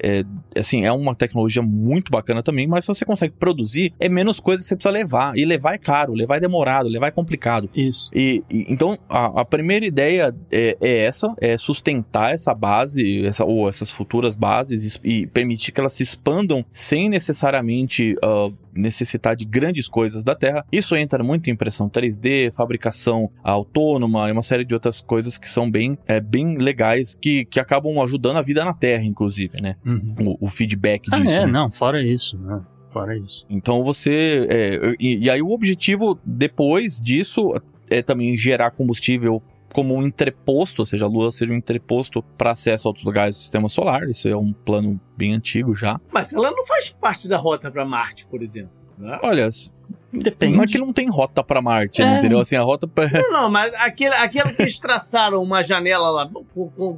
[0.55, 2.67] é- assim é uma tecnologia muito bacana também.
[2.67, 5.37] Mas se você consegue produzir, é menos coisa que você precisa levar.
[5.37, 7.69] E levar é caro, levar é demorado, levar é complicado.
[7.75, 8.09] Isso.
[8.15, 13.45] E, e- então a, a primeira ideia é, é essa, é sustentar essa base, essa,
[13.45, 19.45] ou essas futuras bases e, permitir que elas se expandam sem necessariamente ah, necessitar de
[19.45, 20.65] grandes coisas da Terra.
[20.71, 25.51] Isso entra muito em impressão 3D, fabricação autônoma e uma série de outras coisas que
[25.51, 29.77] são bem, é, bem legais que, que acabam ajudando a vida na Terra, inclusive, né?
[29.85, 30.37] Uhum.
[30.41, 31.35] O, o feedback Ah, disso.
[31.35, 31.53] é, né?
[31.53, 32.61] não, fora isso, né?
[32.89, 33.45] Fora isso.
[33.51, 34.47] Então você.
[34.49, 37.53] é, e, e aí o objetivo depois disso
[37.91, 42.53] é também gerar combustível como um entreposto, ou seja, a Lua seja um entreposto para
[42.53, 44.09] acesso a outros lugares do sistema solar.
[44.09, 46.01] Isso é um plano bem antigo já.
[46.13, 48.71] Mas ela não faz parte da rota para Marte, por exemplo.
[48.99, 49.19] Né?
[49.23, 49.49] Olha,
[50.13, 50.57] Depende.
[50.57, 52.19] não é que não tem rota para Marte, É.
[52.19, 52.41] entendeu?
[52.41, 53.09] Assim, a rota pra...
[53.11, 56.31] Não, não, mas aquele, aquele que eles traçaram uma janela lá,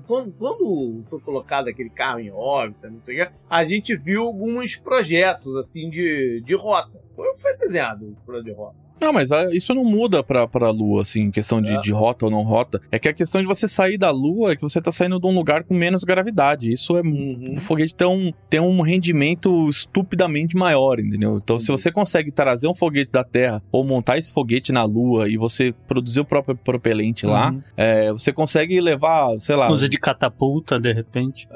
[0.07, 4.77] quando foi colocado aquele carro em órbita, não sei o que, a gente viu alguns
[4.77, 7.01] projetos, assim, de, de rota.
[7.15, 8.77] Foi, foi desenhado o projeto de rota.
[9.01, 11.81] Não, mas ah, isso não muda pra, pra Lua, assim, questão de, É.
[11.81, 12.81] de rota ou não rota.
[12.91, 15.27] É que a questão de você sair da Lua é que você tá saindo de
[15.27, 16.73] um lugar com menos gravidade.
[16.73, 17.55] Isso é Uhum.
[17.57, 21.37] o foguete tem um, tem um rendimento estupidamente maior, entendeu?
[21.43, 21.77] Então, se Uhum.
[21.79, 25.73] você consegue trazer um foguete da Terra ou montar esse foguete na Lua e você
[25.87, 27.61] produzir o próprio propelente lá, Uhum.
[27.77, 29.71] é, você consegue levar, sei lá.
[29.71, 31.49] Usa de catapulta, de repente.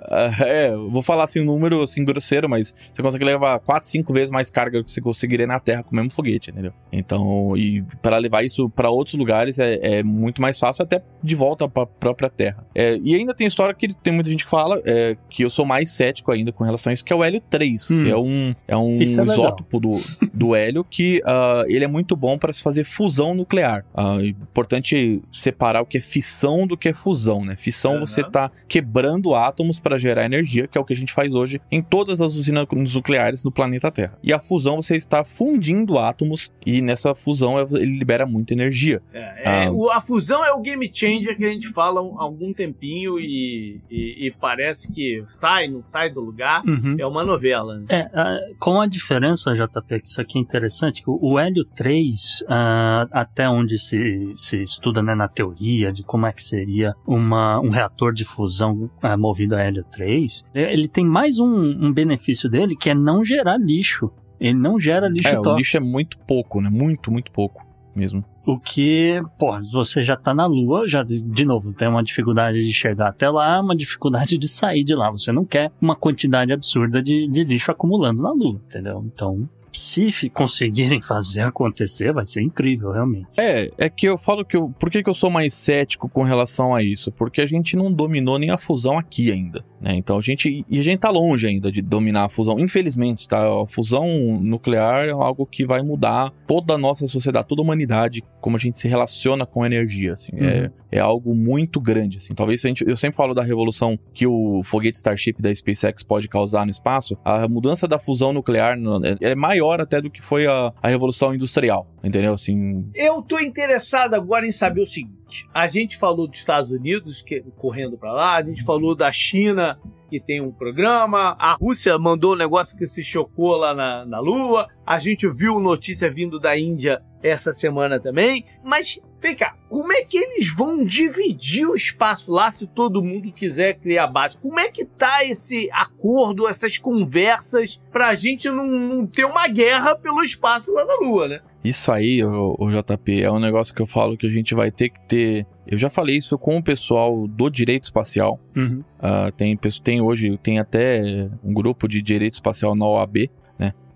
[0.45, 4.13] É, eu vou falar assim um número assim grosseiro, mas você consegue levar 4, 5
[4.13, 6.73] vezes mais carga do que você conseguiria na Terra com o mesmo foguete, entendeu?
[6.93, 11.35] Então, e para levar isso para outros lugares é, é muito mais fácil, até de
[11.35, 12.67] volta para própria Terra.
[12.75, 15.65] É, e ainda tem história que tem muita gente que fala é, que eu sou
[15.65, 18.05] mais cético ainda com relação a isso, que é o hélio 3, Hum.
[18.05, 20.01] que é um, é um é isótopo do,
[20.33, 23.85] do hélio que ah, ele é muito bom para se fazer fusão nuclear.
[23.97, 27.57] É importante separar o que é fissão do que é fusão, né?
[27.57, 28.07] Fissão Aham.
[28.07, 31.61] você tá quebrando átomos para gerar energia, que é o que a gente faz hoje
[31.71, 34.19] em todas as usinas nucleares no planeta Terra.
[34.23, 39.01] E a fusão você está fundindo átomos e nessa fusão ele libera muita energia.
[39.13, 39.73] É, é, Ah.
[39.73, 43.81] o- a fusão é o game changer que a gente fala há algum tempinho e,
[43.91, 46.63] e- e parece que sai, não sai do lugar.
[46.67, 46.97] Uhum.
[46.99, 47.79] É uma novela.
[47.79, 47.87] né?
[47.89, 52.45] É, com a diferença, JP, que isso aqui é interessante, que o, o hélio 3,
[52.49, 57.61] ah, até onde se, se estuda né, na teoria de como é que seria uma,
[57.61, 61.47] um reator de fusão ah, movido a hélio 3, ele tem mais um,
[61.87, 64.11] um benefício dele, que é não gerar lixo.
[64.41, 65.59] Ele não gera lixo é, o tóxico.
[65.59, 66.69] lixo é muito pouco, né?
[66.71, 68.25] Muito, muito pouco mesmo.
[68.47, 72.63] O que, pô, você já tá na Lua, já de de novo tem uma dificuldade
[72.63, 75.11] de chegar até lá, uma dificuldade de sair de lá.
[75.11, 79.03] Você não quer uma quantidade absurda de, de lixo acumulando na Lua, entendeu?
[79.07, 83.27] Então, se conseguirem fazer acontecer, vai ser incrível, realmente.
[83.37, 84.71] É, é que eu falo que eu.
[84.79, 87.11] Por que, que eu sou mais cético com relação a isso?
[87.13, 89.65] Porque a gente não dominou nem a fusão aqui ainda.
[89.81, 89.95] Né?
[89.97, 90.65] Então a gente.
[90.69, 92.59] E a gente tá longe ainda de dominar a fusão.
[92.59, 93.47] Infelizmente, tá?
[93.63, 94.07] A fusão
[94.41, 98.61] nuclear é algo que vai mudar toda a nossa sociedade, toda a humanidade, como a
[98.61, 100.13] gente se relaciona com a energia.
[100.15, 100.33] Assim.
[100.37, 102.19] É, é algo muito grande.
[102.19, 102.35] Assim.
[102.35, 106.29] Talvez a gente, eu sempre falo da revolução que o foguete Starship da SpaceX pode
[106.29, 107.19] causar no espaço.
[107.25, 108.79] A mudança da fusão nuclear
[109.21, 109.35] é- é
[109.65, 111.87] maior até do que foi a, a revolução industrial.
[112.03, 112.35] Entendeu?
[112.35, 115.49] Assim, Eu tô interessado agora em saber o seguinte.
[115.53, 119.79] a gente falou dos Estados Unidos que, correndo para lá, a gente falou da China
[120.11, 124.21] que tem um programa, a Rússia mandou um negócio que se chocou lá na, na
[124.21, 129.91] Lua, a gente viu notícia vindo da Índia essa semana também, mas vem cá, como
[129.91, 134.39] é que eles vão dividir o espaço lá se todo mundo quiser criar base?
[134.39, 139.97] Como é que tá esse acordo, essas conversas, pra gente não, não ter uma guerra
[139.97, 141.41] pelo espaço lá na Lua, né?
[141.65, 144.71] Isso aí, o, o, JP, é um negócio que eu falo que a gente vai
[144.71, 145.47] ter que ter.
[145.67, 148.39] Eu já falei isso com o pessoal do direito espacial.
[148.55, 148.85] Uhum.
[148.99, 153.31] Uh, tem, tem hoje, tem até um grupo de direito espacial na OAB?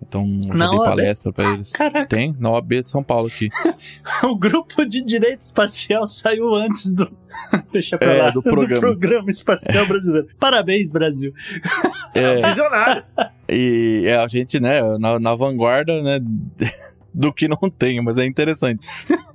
[0.09, 0.85] Então, eu já dei OAB?
[0.89, 1.71] palestra pra eles.
[1.71, 3.47] Caraca, Tem, na OAB de São Paulo aqui.
[4.23, 7.07] o grupo de direito espacial saiu antes do.
[7.71, 8.29] Deixa pra É, lá.
[8.31, 8.81] do programa.
[8.81, 10.27] programa espacial brasileiro.
[10.39, 11.31] Parabéns, Brasil.
[12.15, 13.03] É, Visionário.
[13.47, 16.19] e é, a gente, né, na, na vanguarda, né,
[17.13, 18.85] do que não tem, mas é interessante.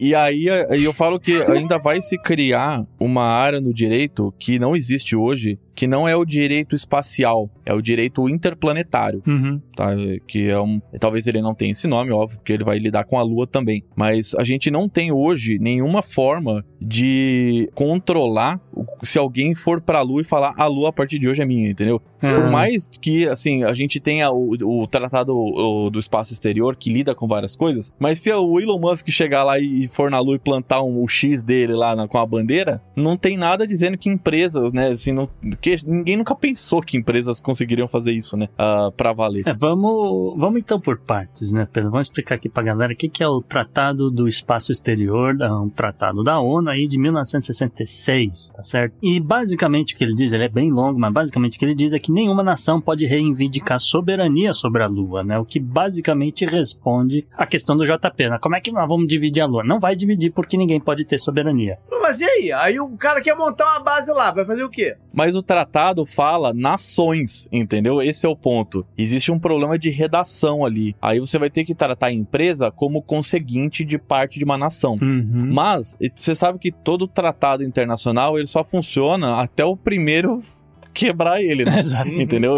[0.00, 4.58] E aí, aí eu falo que ainda vai se criar uma área no direito que
[4.58, 9.22] não existe hoje, que não é o direito espacial, é o direito interplanetário.
[9.26, 9.60] Uhum.
[9.76, 9.90] tá?
[10.26, 10.80] Que é um.
[11.00, 13.82] Talvez ele não tenha esse nome, óbvio, porque ele vai lidar com a Lua também.
[13.96, 18.60] Mas a gente não tem hoje nenhuma forma de controlar
[19.02, 21.68] se alguém for pra Lua e falar a Lua a partir de hoje é minha,
[21.70, 22.00] entendeu?
[22.20, 22.50] Por Ah.
[22.50, 27.14] mais que, assim, a gente tenha o, o tratado o, do espaço exterior que lida
[27.14, 30.38] com várias coisas, mas se o Elon Musk chegar lá e for na Lua e
[30.38, 34.08] plantar um, o X dele lá na- com a bandeira, não tem nada dizendo que
[34.08, 35.28] empresas, né, assim, não,
[35.64, 39.48] que ninguém nunca pensou que empresas conseguiriam fazer isso, né, ah, pra valer.
[39.48, 41.90] É, vamos, vamos então por partes, né, Pedro?
[41.90, 45.70] Vamos explicar aqui pra galera o que, que é o Tratado do Espaço Exterior, um
[45.70, 48.94] tratado da ONU aí de 1966, tá certo?
[49.02, 51.74] E basicamente o que ele diz, ele é bem longo, mas basicamente o que ele
[51.74, 55.38] diz é que nenhuma nação pode reivindicar soberania sobre a Lua, né?
[55.38, 58.38] O que basicamente responde à questão do JP, né?
[58.38, 59.64] Como é que nós vamos dividir a Lua?
[59.64, 61.78] Não vai dividir porque ninguém pode ter soberania.
[62.02, 62.52] Mas e aí?
[62.52, 64.96] Aí o cara quer montar uma base lá, vai fazer o quê?
[65.10, 68.02] Mas o tratado fala nações, entendeu?
[68.02, 68.84] Esse é o ponto.
[68.98, 70.96] Existe um problema de redação ali.
[71.00, 74.98] Aí você vai ter que tratar a empresa como conseguinte de parte de uma nação.
[75.00, 75.50] Uhum.
[75.52, 80.40] Mas você sabe que todo tratado internacional ele só funciona até o primeiro
[80.92, 81.78] quebrar ele, né?
[81.78, 82.10] Exato.
[82.20, 82.56] Entendeu?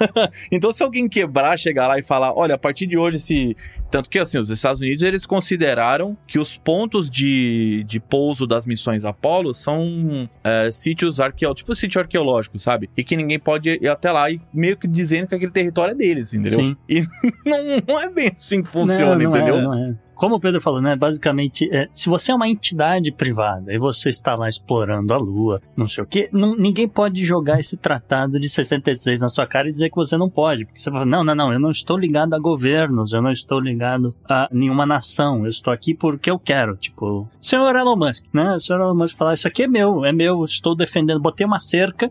[0.50, 3.56] então, se alguém quebrar, chegar lá e falar, olha, a partir de hoje, se.
[3.90, 8.64] Tanto que, assim, os Estados Unidos, eles consideraram que os pontos de, de pouso das
[8.64, 12.88] missões Apollo são é, sítios arqueológicos, tipo sítio arqueológico, sabe?
[12.96, 15.94] E que ninguém pode ir até lá e meio que dizendo que aquele território é
[15.94, 16.58] deles, entendeu?
[16.58, 16.76] Sim.
[17.44, 19.56] Não, não é bem assim que funciona, Não, não entendeu?
[19.56, 19.94] É, não é.
[20.22, 20.94] Como o Pedro falou, né?
[20.94, 25.60] Basicamente, é, se você é uma entidade privada e você está lá explorando a Lua,
[25.76, 29.68] não sei o quê, não- ninguém pode jogar esse tratado de 66 na sua cara
[29.68, 30.64] e dizer que você não pode.
[30.64, 33.58] Porque você fala, não, não, não, eu não estou ligado a governos, eu não estou
[33.58, 36.76] ligado a nenhuma nação, eu estou aqui porque eu quero.
[36.76, 38.54] Tipo, senhor Elon Musk, né?
[38.54, 41.58] O senhor Elon Musk falar, isso aqui é meu, é meu, estou defendendo, botei uma
[41.58, 42.08] cerca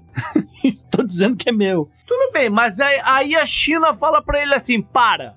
[0.65, 1.89] e estou dizendo que é meu.
[2.06, 5.34] Tudo bem, mas aí, aí a China fala pra ele assim: para.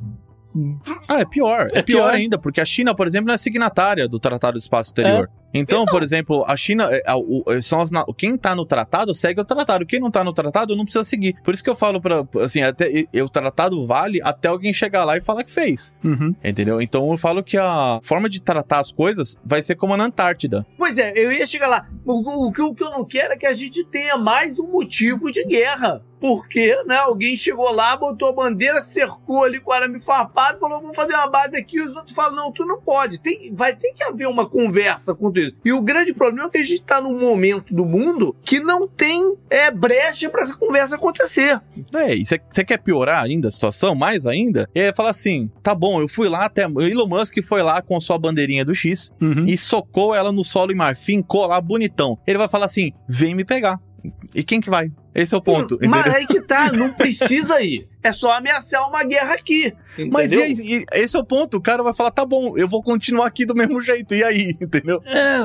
[1.09, 1.69] Ah, é pior.
[1.73, 2.15] É, É pior, pior.
[2.15, 5.29] ainda, porque a China, por exemplo, não é signatária do Tratado do Espaço Exterior.
[5.57, 9.15] Então, por exemplo, a China, é, é, o- é, são as quem tá no tratado
[9.15, 9.87] segue o tratado.
[9.87, 11.37] Quem não tá no tratado não precisa seguir.
[11.45, 15.17] Por isso que eu falo pra, assim, até, o tratado vale até alguém chegar lá
[15.17, 15.93] e falar que fez.
[16.03, 16.35] Uhum.
[16.43, 16.81] Entendeu?
[16.83, 20.67] Então eu falo que a forma de tratar as coisas vai ser como na Antártida.
[20.77, 21.87] Pois é, eu ia chegar lá.
[22.05, 25.31] O, o o que eu não quero é que a gente tenha mais um motivo
[25.31, 26.03] de guerra.
[26.25, 30.81] Porque, né, alguém chegou lá, botou a bandeira, cercou ali com o arame farpado, falou,
[30.81, 33.21] vamos fazer uma base aqui, os outros falam, não, tu não pode.
[33.21, 35.55] Tem, vai ter que haver uma conversa com isso.
[35.63, 38.89] E o grande problema é que a gente tá num momento do mundo que não
[38.89, 41.61] tem é, brecha pra essa conversa acontecer.
[41.95, 44.67] É, e você quer piorar ainda a situação, mais ainda?
[44.75, 46.67] E aí fala assim: tá bom, eu fui lá até.
[46.67, 49.45] O Elon Musk foi lá com a sua bandeirinha do X Uhum.
[49.47, 52.19] e socou ela no solo e mar, fincou lá bonitão.
[52.27, 53.79] Ele vai falar assim: vem me pegar.
[54.35, 54.91] E quem que vai?
[55.15, 57.89] Esse é o ponto, Mas aí que tá, não precisa ir.
[58.05, 59.73] É só ameaçar uma guerra aqui.
[60.11, 60.65] Mas e entendeu?
[60.65, 61.57] e esse é o ponto.
[61.57, 64.15] O cara vai falar: tá bom, eu vou continuar aqui do mesmo jeito.
[64.15, 65.01] E aí, entendeu?
[65.07, 65.39] É,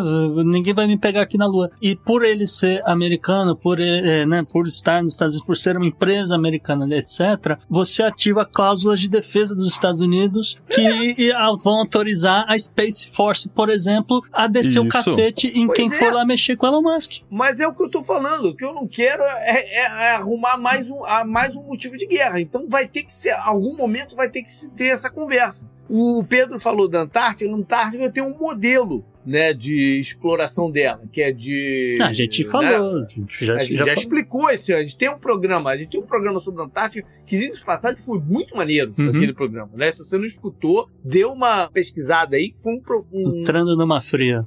[0.44, 1.72] ninguém vai me pegar aqui na Lua.
[1.82, 5.78] E por ele ser americano, por, eh, né, por estar nos Estados Unidos, por ser
[5.78, 11.80] uma empresa americana, etc., você ativa cláusulas de defesa dos Estados Unidos que ah, vão
[11.80, 14.92] autorizar a Space Force, por exemplo, a descer o Isso.
[14.92, 15.96] cacete em Pois quem é.
[15.96, 17.22] for lá mexer com Elon Musk.
[17.30, 18.50] Mas é o que eu tô falando.
[18.50, 22.08] O que eu não quero é, é- é arrumar mais um, mais um motivo de
[22.08, 22.42] guerra.
[22.50, 25.70] Então vai ter que ser, algum momento vai ter que se ter essa conversa.
[25.88, 27.50] O Pedro falou da Antártica.
[27.50, 31.98] Na Antártica tem um modelo, né, de exploração dela, que é de.
[32.00, 34.82] Ah, a gente né, falou, a gente já, A gente já já, explicou esse ano.
[34.82, 37.58] A gente tem um programa, a gente tem um programa sobre a Antártica que, diga
[37.66, 39.10] passagem, foi muito maneiro Uhum.
[39.10, 39.72] aquele programa.
[39.74, 39.92] Né?
[39.92, 42.82] Se você não escutou, dê uma pesquisada aí, que foi um,
[43.12, 44.46] um, entrando numa fria.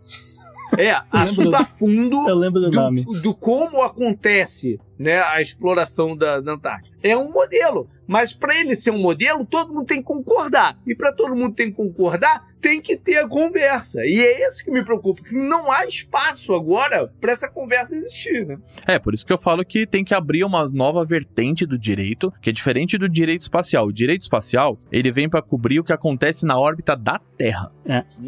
[0.78, 3.04] É, assunto a fundo Eu lembro do, nome.
[3.04, 6.96] do, do como acontece né, a exploração da, da Antártida.
[7.02, 10.78] É um modelo, mas para ele ser um modelo, todo mundo tem que concordar.
[10.87, 14.00] E para todo mundo tem que concordar, tem que ter a conversa.
[14.04, 18.46] E é isso que me preocupa, que não há espaço agora para essa conversa existir,
[18.46, 18.56] né?
[18.87, 22.33] É, por isso que eu falo que tem que abrir uma nova vertente do direito,
[22.40, 23.87] que é diferente do direito espacial.
[23.87, 27.73] O direito espacial, ele vem para cobrir o que acontece na órbita da Terra,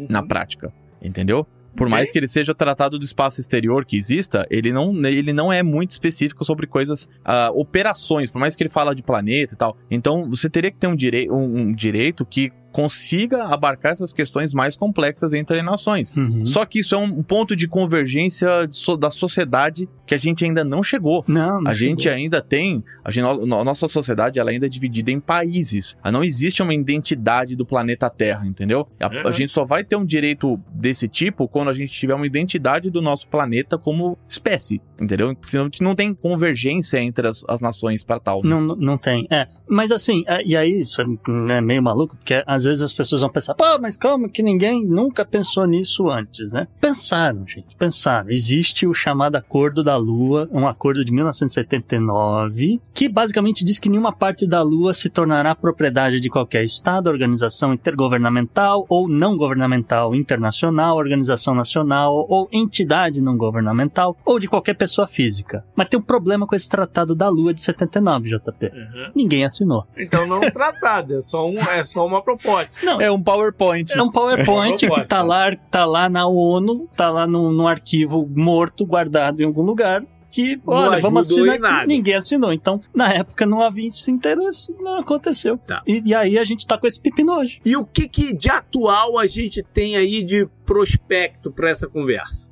[0.09, 0.73] na prática.
[1.01, 1.47] Entendeu?
[1.75, 5.51] Por mais que ele seja tratado do espaço exterior que exista, ele não, ele não
[5.51, 9.57] é muito específico sobre coisas, ah, operações, por mais que ele fala de planeta e
[9.57, 9.77] tal.
[9.91, 14.53] Então, você teria que ter um, direi um, um direito que consiga abarcar essas questões
[14.53, 16.11] mais complexas entre nações.
[16.11, 16.43] Uhum.
[16.45, 20.43] Só que isso é um ponto de convergência de so- da sociedade que a gente
[20.43, 21.23] ainda não chegou.
[21.25, 22.17] Não, não A gente chegou.
[22.17, 25.95] ainda tem, a, gente, a nossa sociedade ela ainda é dividida em países.
[26.03, 28.85] Ah, Não existe uma identidade do planeta Terra, entendeu?
[28.99, 29.27] A, Uhum.
[29.27, 32.89] a gente só vai ter um direito desse tipo quando a gente tiver uma identidade
[32.89, 35.33] do nosso planeta como espécie, entendeu?
[35.47, 38.43] Senão que não tem convergência entre as, as nações para tal.
[38.43, 38.49] né?
[38.49, 39.25] Não, não- tem.
[39.31, 43.21] É, mas assim, é, e aí isso é meio maluco, porque às vezes as pessoas
[43.21, 46.67] vão pensar, pô, mas como que ninguém nunca pensou nisso antes, né?
[46.81, 48.29] Pensaram, gente, pensaram.
[48.29, 54.13] Existe o chamado Acordo da Lua, um acordo de 1979, que basicamente diz que nenhuma
[54.13, 60.97] parte da Lua se tornará propriedade de qualquer Estado, organização intergovernamental ou não governamental internacional,
[60.97, 65.63] organização nacional ou entidade não governamental ou de qualquer pessoa física.
[65.75, 68.71] Mas tem um problema com esse Tratado da Lua de 79, JP.
[69.15, 69.85] Ninguém assinou.
[69.97, 72.54] Então não é um tratado, é só, um, é só uma proposta.
[72.83, 73.91] Não, É um PowerPoint.
[73.97, 77.51] é um PowerPoint É um que tá lá, tá lá na ONU, tá lá no,
[77.51, 80.03] no arquivo morto, guardado em algum lugar.
[80.31, 81.87] Que, olha, vamos assinar.
[81.87, 82.51] Ninguém assinou.
[82.51, 85.57] Então, na época, não havia esse interesse, não aconteceu.
[85.59, 85.81] Tá.
[85.87, 87.61] E, e aí a gente tá com esse pepino hoje.
[87.63, 92.49] E o que, que de atual a gente tem aí de prospecto para essa conversa?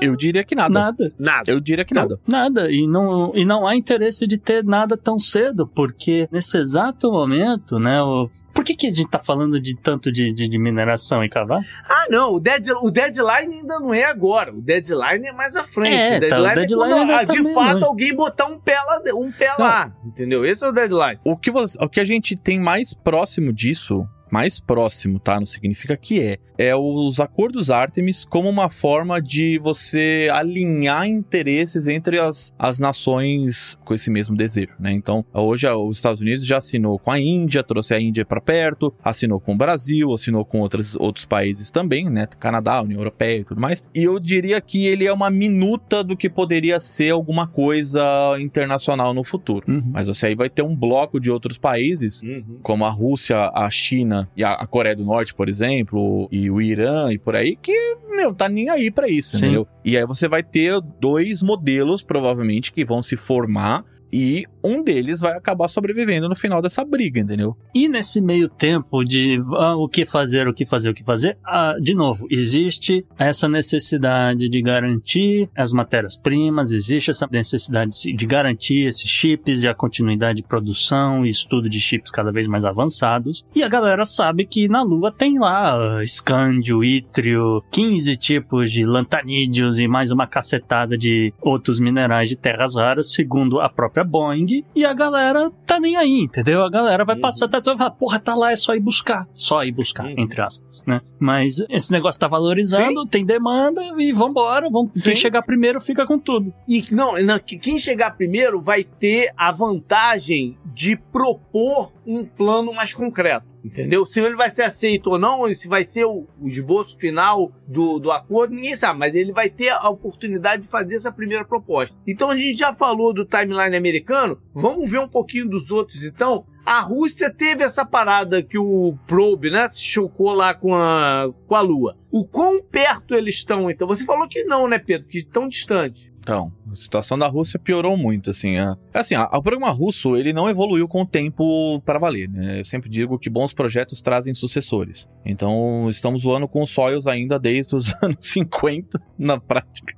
[0.00, 0.78] Eu diria que nada.
[0.78, 1.12] Nada.
[1.18, 1.50] Nada.
[1.50, 2.20] Eu diria que nada.
[2.26, 7.10] Nada, e não, e não há interesse de ter nada tão cedo, porque nesse exato
[7.10, 8.28] momento, né, o...
[8.54, 11.60] por que, que a gente tá falando de tanto de, de, de mineração e cavar?
[11.88, 14.52] Ah, não, o, dead, o deadline ainda não é agora.
[14.54, 15.94] O deadline é mais à frente.
[15.94, 17.84] É, o tá, o deadline é deadline quando, ainda tá de fato, longe.
[17.86, 19.92] alguém botar um pé lá, um pé lá.
[20.04, 20.44] Entendeu?
[20.44, 21.18] Esse é o deadline.
[21.24, 25.36] O que, você- o que a gente tem mais próximo disso, mais próximo, tá?
[25.38, 26.38] Não significa que é.
[26.58, 33.76] É os acordos Artemis como uma forma de você alinhar interesses entre as, as nações
[33.84, 34.92] com esse mesmo desejo, né?
[34.92, 38.40] Então, hoje a- os Estados Unidos já assinou com a Índia, trouxe a Índia para
[38.40, 42.26] perto, assinou com o Brasil, assinou com outros, outros países também, né?
[42.38, 43.82] Canadá, União Europeia e tudo mais.
[43.94, 48.00] E eu diria que ele é uma minuta do que poderia ser alguma coisa
[48.38, 49.64] internacional no futuro.
[49.70, 49.90] Uhum.
[49.92, 52.22] Mas você aí vai ter um bloco de outros países,
[52.62, 56.60] como a Rússia, a China e a, a Coreia do Norte, por exemplo, e o
[56.60, 59.46] Irã e por aí, que, meu, tá nem aí pra isso, Sim.
[59.46, 59.68] entendeu?
[59.84, 63.84] E aí você vai ter dois modelos, provavelmente, que vão se formar
[64.18, 67.54] e um deles vai acabar sobrevivendo no final dessa briga, entendeu?
[67.74, 71.36] E nesse meio tempo de ah, o que fazer, o que fazer, o que fazer,
[71.44, 78.86] ah, de novo, existe essa necessidade de garantir as matérias-primas, existe essa necessidade de- garantir
[78.86, 83.44] esses chips e a continuidade de produção e estudo de chips cada vez mais avançados.
[83.54, 88.86] E a galera sabe que na Lua tem lá ah, escândio, ítrio, 15 tipos de
[88.86, 94.64] lantanídeos e mais uma cacetada de outros minerais de terras raras, segundo a própria Boeing.
[94.74, 96.62] E a galera tá nem aí, entendeu?
[96.64, 97.20] A galera vai Uhum.
[97.20, 99.26] passar, tá, vai falar, porra, tá lá, é só ir buscar.
[99.34, 100.14] Só ir buscar, Uhum.
[100.18, 101.00] entre aspas, né?
[101.18, 104.68] Mas esse negócio tá valorizando, tem demanda e vambora.
[104.70, 105.20] Vamos, quem Sim.
[105.20, 106.54] chegar primeiro fica com tudo.
[106.68, 112.72] E não, não, que quem chegar primeiro vai ter a vantagem de propor um plano
[112.72, 113.46] mais concreto.
[113.64, 114.06] Entendeu?
[114.06, 118.12] Se ele vai ser aceito ou não, se vai ser o, esboço final do, do
[118.12, 121.98] acordo, ninguém sabe, mas ele vai ter a oportunidade de fazer essa primeira proposta.
[122.06, 126.46] Então a gente já falou do timeline americano, vamos ver um pouquinho dos outros então.
[126.64, 131.54] A Rússia teve essa parada que o probe, né, se chocou lá com a, com
[131.54, 131.96] a Lua.
[132.10, 133.86] O quão perto eles estão, então?
[133.86, 135.06] Você falou que não, né, Pedro?
[135.06, 136.10] Que estão distantes.
[136.26, 138.56] Então, a situação da Rússia piorou muito, assim.
[138.58, 142.58] A, assim, a- o programa russo, ele não evoluiu com o tempo para valer, né?
[142.58, 145.08] Eu sempre digo que bons projetos trazem sucessores.
[145.24, 149.94] Então, estamos voando com Soyuz ainda desde os anos 50, na prática.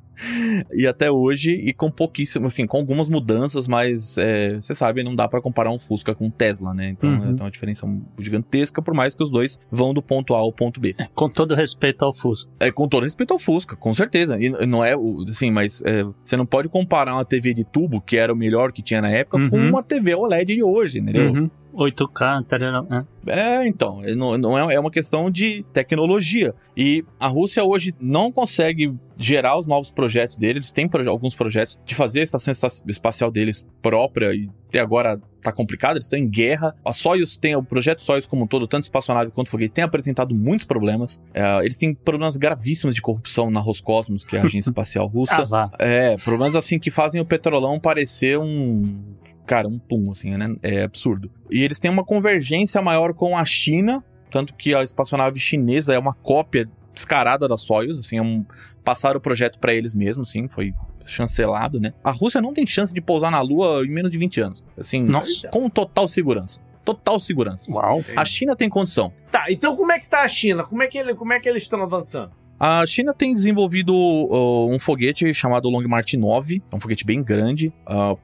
[0.72, 5.14] E até hoje, e com pouquíssimo, assim, com algumas mudanças, mas é, você sabe, não
[5.14, 6.90] dá para comparar um Fusca com um Tesla, né?
[6.90, 7.16] Então, Uhum.
[7.16, 7.86] é, tem uma diferença
[8.18, 10.94] gigantesca, por mais que os dois vão do ponto A ao ponto B.
[10.98, 12.50] É, com todo respeito ao Fusca.
[12.60, 14.36] É, com todo respeito ao Fusca, com certeza.
[14.40, 14.94] E não é,
[15.28, 18.72] assim, mas é, você não pode comparar uma TV de tubo, que era o melhor
[18.72, 19.68] que tinha na época, com Uhum.
[19.70, 21.32] uma TV OLED de hoje, entendeu?
[21.32, 21.50] Uhum.
[21.78, 23.06] 8K, tarará, né?
[23.26, 26.54] É, então, é, não, não é, é uma questão de tecnologia.
[26.76, 30.58] E a Rússia hoje não consegue gerar os novos projetos dele.
[30.58, 34.80] Eles têm proje alguns projetos de fazer a estação esta- espacial deles própria e até
[34.80, 36.74] agora tá complicado, eles estão em guerra.
[36.84, 40.34] A Soyuz tem, o projeto Soyuz como um todo, tanto espaçonave quanto foguete, tem apresentado
[40.34, 41.20] muitos problemas.
[41.32, 45.42] É, eles têm problemas gravíssimos de corrupção na Roscosmos, que é a agência espacial russa.
[45.52, 45.70] Ah.
[45.78, 48.98] É, problemas assim que fazem o petrolão parecer um.
[49.48, 50.54] Cara, um pum, assim, né?
[50.62, 51.30] É absurdo.
[51.50, 55.98] E eles têm uma convergência maior com a China, tanto que a espaçonave chinesa é
[55.98, 58.44] uma cópia descarada da Soyuz, assim, é um...
[58.84, 60.74] passaram o projeto pra eles mesmos, assim, foi
[61.06, 61.94] chancelado, né?
[62.04, 65.02] A Rússia não tem chance de pousar na Lua em menos de 20 anos, assim,
[65.02, 65.48] Nossa.
[65.48, 66.60] com total segurança.
[66.84, 67.66] Total segurança.
[67.70, 68.02] Uau.
[68.16, 69.12] A China tem condição.
[69.30, 70.64] Tá, então como é que tá a China?
[70.64, 72.32] Como é que, ele, como é que eles estão avançando?
[72.60, 77.22] A China tem desenvolvido uh, um foguete chamado Long March 9, é um foguete bem
[77.22, 77.72] grande,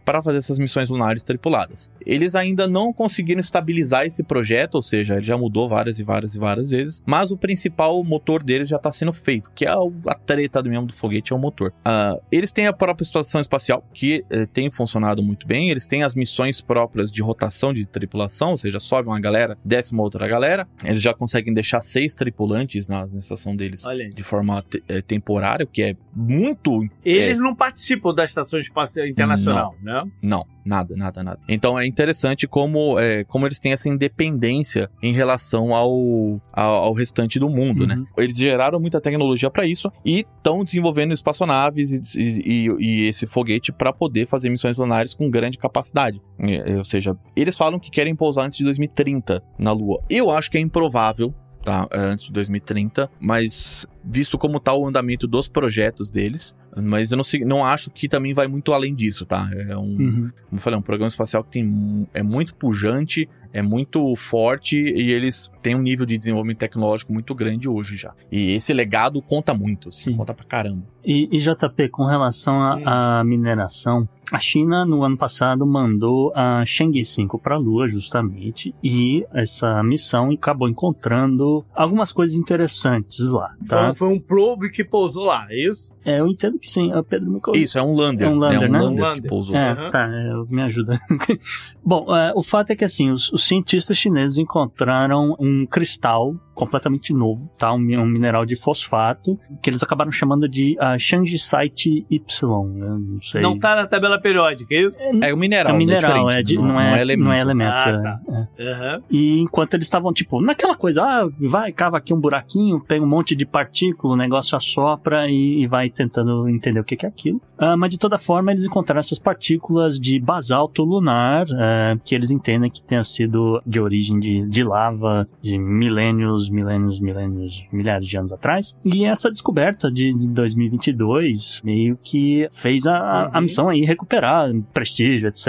[0.04, 1.90] para fazer essas missões lunares tripuladas.
[2.04, 6.34] Eles ainda não conseguiram estabilizar esse projeto, ou seja, ele já mudou várias e várias
[6.34, 9.92] e várias vezes, mas o principal motor deles já está sendo feito, que é o-
[10.06, 11.72] a treta do mesmo do foguete, é o motor.
[11.84, 16.02] Ah, eles têm a própria estação espacial, que eh, tem funcionado muito bem, eles têm
[16.02, 20.26] as missões próprias de rotação de tripulação, ou seja, sobe uma galera, desce uma outra
[20.26, 24.82] galera, eles já conseguem deixar seis tripulantes na, na estação deles Olha de forma te-
[24.88, 26.80] eh, temporária, o que é muito.
[27.04, 30.02] Eles não participam da Estação Espacial Internacional, né?
[30.22, 31.38] Não, nada, nada, nada.
[31.48, 36.92] Então é interessante como, é, como eles têm essa independência em relação ao, ao, ao
[36.92, 37.86] restante do mundo, Uhum.
[37.88, 38.04] né?
[38.16, 43.26] Eles geraram muita tecnologia para isso e estão desenvolvendo espaçonaves e, e, e- e esse
[43.26, 46.20] foguete para poder fazer missões lunares com grande capacidade.
[46.38, 50.02] É, ou seja, eles falam que querem pousar antes de 2030 na Lua.
[50.08, 51.34] Eu acho que é improvável.
[51.64, 57.10] Tá, é, antes de 2030, mas visto como tá o andamento dos projetos deles, mas
[57.10, 59.48] eu não, sei- não acho que também vai muito além disso, tá?
[59.68, 60.30] É um, Uhum.
[60.44, 64.76] como eu falei, é um programa espacial que tem, é muito pujante, é muito forte
[64.76, 68.12] e eles têm um nível de desenvolvimento tecnológico muito grande hoje já.
[68.30, 70.16] E esse legado conta muito, assim, Sim.
[70.16, 70.82] conta pra caramba.
[71.04, 76.64] E, e JP, com relação à à mineração, a China no ano passado mandou a
[76.64, 83.54] Chang'e 5 para a Lua, justamente, e essa missão acabou encontrando algumas coisas interessantes lá,
[83.68, 83.94] tá?
[83.94, 85.93] Foi, foi um probe que pousou lá, é isso?
[86.04, 87.64] É, eu entendo que sim, Ah, Pedro me corrige.
[87.64, 88.28] Isso, é um lander.
[88.28, 88.68] É um lander, né?
[88.68, 88.78] né?
[88.78, 89.22] Um Um lander lander.
[89.22, 89.56] que pousou.
[89.56, 89.90] É, Uhum.
[89.90, 90.98] tá, é, me ajuda.
[91.84, 97.12] Bom, é, o fato é que assim, os, os cientistas chineses encontraram um cristal completamente
[97.12, 97.72] novo, tá?
[97.72, 102.78] Um, um mineral de fosfato, que eles acabaram chamando de uh, Shangisite Y.
[102.80, 103.40] Eu não sei.
[103.40, 105.02] Não tá na tabela periódica, é isso?
[105.20, 107.24] É um mineral, é um mineral, é, é, de- diferente, não, é, elemento.
[107.24, 107.70] não é elemento.
[107.72, 108.20] Ah, é, tá.
[108.58, 108.70] é.
[108.72, 109.02] Aham.
[109.10, 113.08] E enquanto eles estavam, tipo, naquela coisa, ah, vai, cava aqui um buraquinho, pega um
[113.08, 117.40] monte de partícula, o negócio assopra e, e vai tentando entender o que, é aquilo.
[117.58, 122.30] Ah, mas de toda forma, eles encontraram essas partículas de basalto lunar, ah, que eles
[122.30, 128.16] entendem que tenha sido de origem de, de lava de milênios, milênios, milênios, milhares de
[128.18, 128.76] anos atrás.
[128.84, 133.40] E essa descoberta de, de 2022 meio que fez a, a- Uhum.
[133.42, 135.48] missão aí recuperar prestígio, etc.,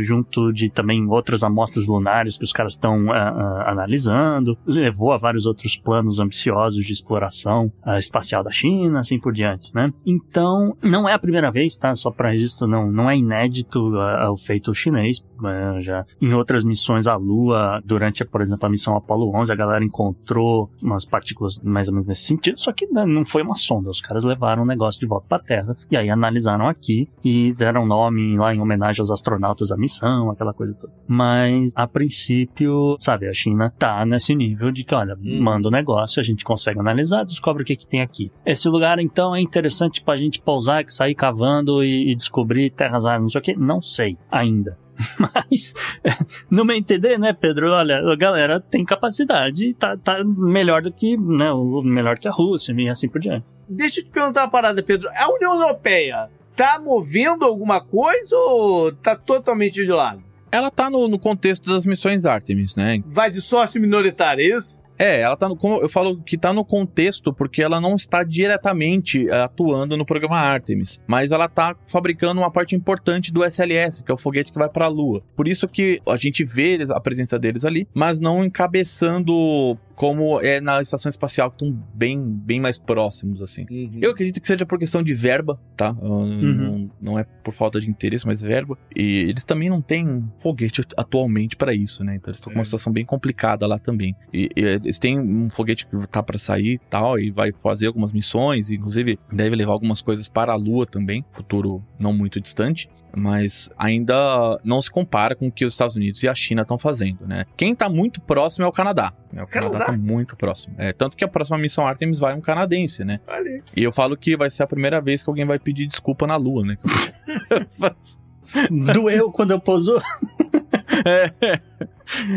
[0.00, 3.28] junto de também outras amostras lunares que os caras estão ah,
[3.66, 9.18] ah, analisando, levou a vários outros planos ambiciosos de exploração ah, espacial da China, assim
[9.18, 9.81] por diante, né?
[10.04, 11.94] Então, não é a primeira vez, tá?
[11.94, 15.80] Só para registro, não, não é inédito ah, o feito chinês, né?
[15.80, 19.84] já em outras missões à Lua, durante, por exemplo, a missão Apollo 11, a galera
[19.84, 23.90] encontrou umas partículas mais ou menos nesse sentido, só que né, não foi uma sonda,
[23.90, 27.86] os caras levaram o negócio de volta para Terra e aí analisaram aqui e deram
[27.86, 30.92] nome lá em homenagem aos astronautas da missão, aquela coisa toda.
[31.06, 35.40] Mas a princípio, sabe, a China tá nesse nível de que, olha, Hum.
[35.40, 38.30] manda o negócio, a gente consegue analisar, descobre o que que tem aqui.
[38.44, 39.71] Esse lugar então é interessante
[40.04, 43.80] pra gente pousar, sair cavando e, e descobrir terras raras, não sei o que, não
[43.82, 44.78] sei ainda.
[45.18, 45.74] Mas,
[46.50, 47.70] no meu entender, né, Pedro?
[47.72, 52.30] Olha, a galera tem capacidade, tá, tá melhor do que, né, o- melhor que a
[52.30, 53.44] Rússia e assim por diante.
[53.68, 55.08] Deixa eu te perguntar uma parada, Pedro.
[55.14, 60.22] A União Europeia tá movendo alguma coisa ou tá totalmente de lado?
[60.50, 63.02] Ela tá no, no contexto das missões Artemis, né?
[63.06, 64.78] Vai de sócio minoritário, é isso?
[64.98, 65.58] É, ela tá no.
[65.80, 70.36] Eu falo que tá no contexto porque ela não está diretamente eh, atuando no programa
[70.36, 74.58] Artemis, mas ela tá fabricando uma parte importante do SLS, que é o foguete que
[74.58, 75.22] vai para a Lua.
[75.34, 80.60] Por isso que a gente vê a presença deles ali, mas não encabeçando como é
[80.60, 83.64] na estação espacial, que estão bem, bem mais próximos, assim.
[83.70, 83.98] Uhum.
[84.02, 85.92] Eu acredito que seja por questão de verba, tá?
[85.92, 88.76] Uh, Não, não é por falta de interesse, mas verba.
[88.96, 92.16] E eles também não têm foguete atualmente para isso, né?
[92.16, 92.64] Então eles estão com uma É.
[92.64, 94.16] situação bem complicada lá também.
[94.34, 97.86] E, e eles têm um foguete que tá para sair e tal, e vai fazer
[97.86, 102.88] algumas missões, inclusive deve levar algumas coisas para a Lua também, futuro não muito distante,
[103.14, 106.76] mas ainda não se compara com o que os Estados Unidos e a China estão
[106.78, 107.44] fazendo, né?
[107.56, 109.12] Quem tá muito próximo é o Canadá.
[109.32, 109.42] né?
[109.42, 109.91] O Canadá, Canadá?
[109.92, 110.74] Tá muito próximo.
[110.78, 113.20] É, tanto que a próxima missão Artemis vai um canadense, né?
[113.26, 113.62] Olha.
[113.76, 116.36] E eu falo que vai ser a primeira vez que alguém vai pedir desculpa na
[116.36, 116.76] Lua, né?
[118.94, 120.00] Doeu quando eu pousou.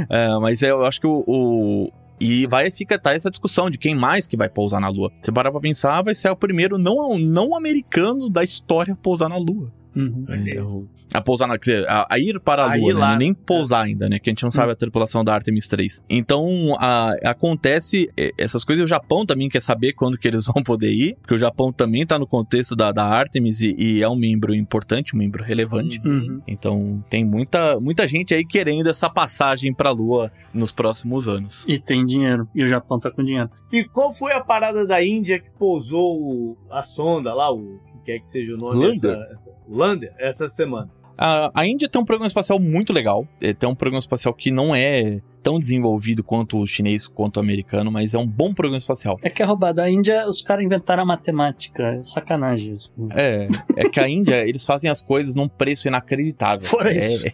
[0.09, 1.23] É, mas eu acho que o.
[1.27, 5.11] o- E vai ficar tá essa discussão de quem mais que vai pousar na Lua.
[5.21, 9.27] Se parar pra pensar, vai ser o primeiro não, não americano da história a pousar
[9.27, 9.71] na Lua.
[9.95, 10.25] Uhum.
[10.29, 12.99] É, o- a pousar, na, quer dizer, a, a ir para a A Lua, né?
[12.99, 13.15] lá.
[13.15, 14.19] nem pousar ainda, né?
[14.19, 16.01] Que a gente não sabe a tripulação da Artemis 3.
[16.09, 18.83] Então, a- acontece essas coisas.
[18.83, 22.05] O Japão também quer saber quando que eles vão poder ir, porque o Japão também
[22.05, 26.01] tá no contexto da, da Artemis e, e é um membro importante, um membro relevante.
[26.05, 26.41] Uhum.
[26.47, 31.63] Então, tem muita, muita gente aí querendo essa passagem pra Lua nos próximos anos.
[31.67, 32.47] E tem dinheiro.
[32.53, 33.49] E o Japão tá com dinheiro.
[33.71, 38.27] E qual foi a parada da Índia que pousou a sonda lá, o quer que
[38.27, 39.17] seja o nome Lander.
[39.17, 40.89] Essa, essa, Lander, essa semana?
[41.17, 43.27] A, a Índia tem um programa espacial muito legal.
[43.41, 47.39] É, tem um programa espacial que não é tão desenvolvido quanto o chinês, quanto o
[47.39, 49.19] americano, mas é um bom programa espacial.
[49.21, 51.83] É que a roubada da Índia, os caras inventaram a matemática.
[51.83, 52.91] É sacanagem isso.
[53.11, 56.65] É, é que a Índia, eles fazem as coisas num preço inacreditável.
[56.65, 57.25] Fora é, isso.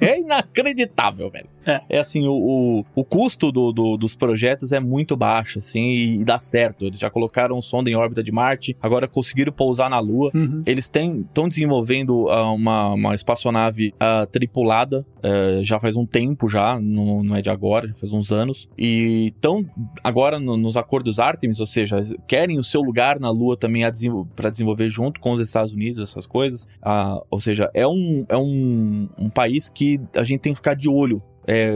[0.00, 1.48] É inacreditável, velho.
[1.88, 1.98] É.
[1.98, 6.38] assim, o, o, o custo do, do- dos projetos é muito baixo, assim, e, dá
[6.38, 6.84] certo.
[6.86, 10.30] Eles já colocaram um sonda em órbita de Marte, agora conseguiram pousar na Lua.
[10.34, 10.62] Uhum.
[10.64, 16.78] Eles estão desenvolvendo ah, uma, uma espaçonave ah, tripulada eh, já faz um tempo já,
[16.80, 18.68] não, não é de agora, já faz uns anos.
[18.78, 19.64] E estão
[20.02, 23.82] agora no- nos acordos Artemis, ou seja, querem o seu lugar na Lua também
[24.34, 26.66] para desenvolver junto com os Estados Unidos, essas coisas.
[26.82, 30.74] Ah, ou seja, é, um, é um, um país que a gente tem que ficar
[30.74, 31.22] de olho.
[31.48, 31.72] É,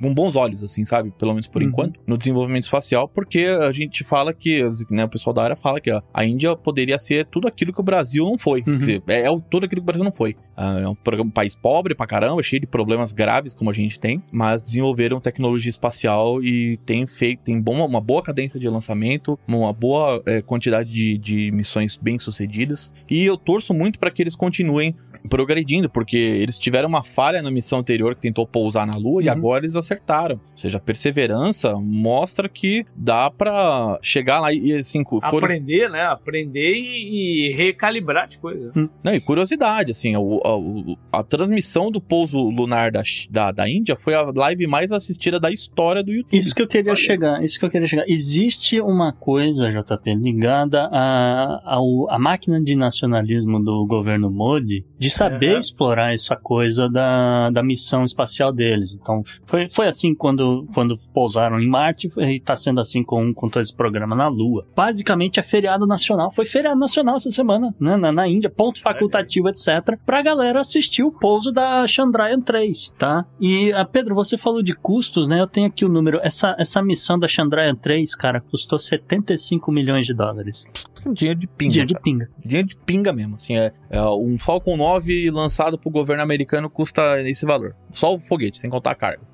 [0.00, 1.10] com bons olhos, assim, sabe?
[1.18, 1.68] Pelo menos por Uhum.
[1.68, 5.80] enquanto, no desenvolvimento espacial, porque a gente fala que, né, o pessoal da área fala
[5.80, 8.58] que ó, a Índia poderia ser tudo aquilo que o Brasil não foi.
[8.60, 8.64] Uhum.
[8.64, 10.36] Quer dizer, é, é tudo aquilo que o Brasil não foi.
[10.56, 13.98] Ah, é um, um país pobre pra caramba, cheio de problemas graves como a gente
[13.98, 19.38] tem, mas desenvolveram tecnologia espacial e tem feito, tem bom, uma boa cadência de lançamento,
[19.48, 22.92] uma boa eh, quantidade de, de missões bem sucedidas.
[23.10, 24.94] E eu torço muito para que eles continuem
[25.28, 29.26] progredindo, porque eles tiveram uma falha na missão anterior que tentou pousar na Lua e
[29.26, 29.32] Uhum.
[29.32, 30.36] agora eles acertaram.
[30.36, 36.02] Ou seja, a perseverança mostra que dá pra chegar lá e assim, Aprender, né?
[36.02, 38.72] Aprender e, e recalibrar as coisas.
[39.02, 43.96] não, e curiosidade, assim, a, o- a transmissão do pouso lunar da, da, da Índia
[43.96, 46.36] foi a live mais assistida da história do YouTube.
[46.36, 46.96] Isso que eu queria Olha.
[47.00, 48.04] chegar, isso que eu queria chegar.
[48.08, 55.10] Existe uma coisa, JP, ligada à ao- à máquina de nacionalismo do governo Modi de
[55.14, 58.98] saber explorar essa coisa da, da missão espacial deles.
[59.00, 63.32] Então, foi, foi assim quando, quando pousaram em Marte foi- e está sendo assim com,
[63.32, 64.66] com todo esse programa na Lua.
[64.74, 66.30] Basicamente, é feriado nacional.
[66.30, 71.02] Foi feriado nacional essa semana, né, na, na Índia, ponto facultativo, etc., pra galera assistir
[71.02, 73.24] o pouso da Chandrayaan 3, tá?
[73.40, 75.40] E, ah, Pedro, você falou de custos, né?
[75.40, 76.18] Eu tenho aqui o número.
[76.22, 80.66] Essa, essa missão da Chandrayaan 3, cara, custou 75 milhões de dólares.
[81.12, 81.72] Dinheiro de pinga.
[81.72, 82.02] Dia de cara.
[82.02, 82.28] pinga.
[82.44, 83.34] Dinheiro de pinga mesmo.
[83.36, 87.76] Assim, é, é, um Falcon 9 lançado pro governo americano custa esse valor.
[87.92, 89.33] Só o foguete, sem contar a carga.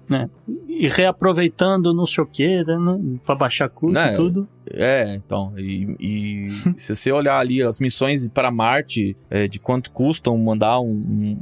[0.68, 3.00] E reaproveitando não sei o que, né?
[3.24, 4.12] Pra baixar custo Né?
[4.12, 4.48] e tudo.
[4.72, 6.48] É, então, e, e
[6.78, 10.86] se você olhar ali as missões para Marte, é, de quanto custam mandar um-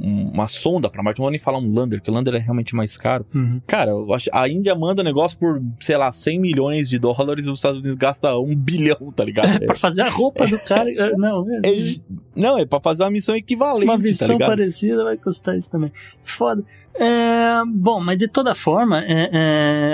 [0.01, 2.39] um- uma sonda para Marte, não vou nem falar um lander, que o lander é
[2.39, 3.25] realmente mais caro.
[3.67, 7.49] Cara, eu acho, a Índia manda negócio por, sei lá, 100 milhões de dólares e
[7.51, 9.39] os Estados Unidos gastam um bilhão, tá ligado?
[9.61, 10.89] É, pra fazer a roupa do cara.
[10.91, 11.95] é, Não, é, É, é-
[12.35, 14.49] não, é pra fazer uma missão equivalente, uma tá missão ligado?
[14.49, 15.91] parecida vai custar isso também.
[16.23, 16.63] Foda.
[16.95, 19.29] É, bom, mas de toda forma, é,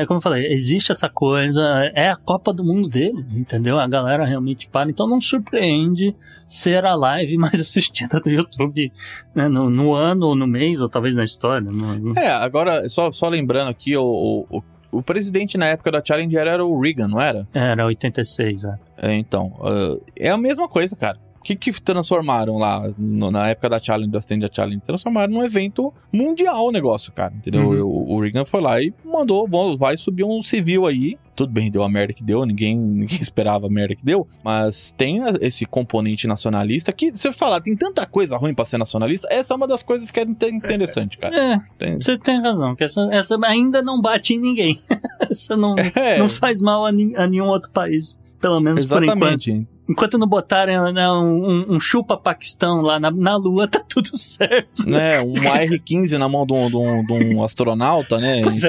[0.02, 1.62] é, como eu falei, existe essa coisa,
[1.94, 3.80] é a Copa do Mundo deles, entendeu?
[3.80, 6.16] A galera realmente para, então não surpreende
[6.48, 8.92] ser a live mais assistida do YouTube
[9.34, 11.68] né, no, no ano, ou no mês, ou talvez na história.
[11.72, 14.04] no- É, agora, só, só lembrando aqui, o,
[14.50, 14.64] o, o,
[15.00, 17.48] o presidente na época da Challenger era o Reagan, não era?
[17.54, 18.76] Era 86, é.
[18.98, 21.18] É, então, ah, é a mesma coisa, cara.
[21.46, 24.82] Que que transformaram lá no- na época da Challenge, da Stand Challenge?
[24.82, 27.62] Transformaram num evento mundial o negócio, cara, entendeu?
[27.70, 27.82] Uhum.
[27.86, 31.18] O, o Reagan foi lá e mandou, "Vão- vai subir um civil aí.
[31.36, 34.94] Tudo bem, deu a merda que deu, ninguém, ninguém esperava a merda que deu, mas
[34.98, 38.78] tem a- esse componente nacionalista que, se eu falar, tem tanta coisa ruim pra ser
[38.78, 41.36] nacionalista, essa é uma das coisas que é inte- interessante, cara.
[41.38, 44.80] É, Tem- você tem razão, que essa, essa ainda não bate em ninguém.
[45.30, 49.04] essa não, É, não faz mal a, ni- a nenhum outro país, pelo menos por
[49.04, 49.68] enquanto.
[49.88, 54.10] Enquanto não botarem né, um, um- um chupa Paquistão lá na, na Lua, tá tudo
[54.18, 54.90] certo.
[54.90, 58.42] né, um AR-15 na mão de um, de um- de um astronauta, né?
[58.44, 58.68] Pois é.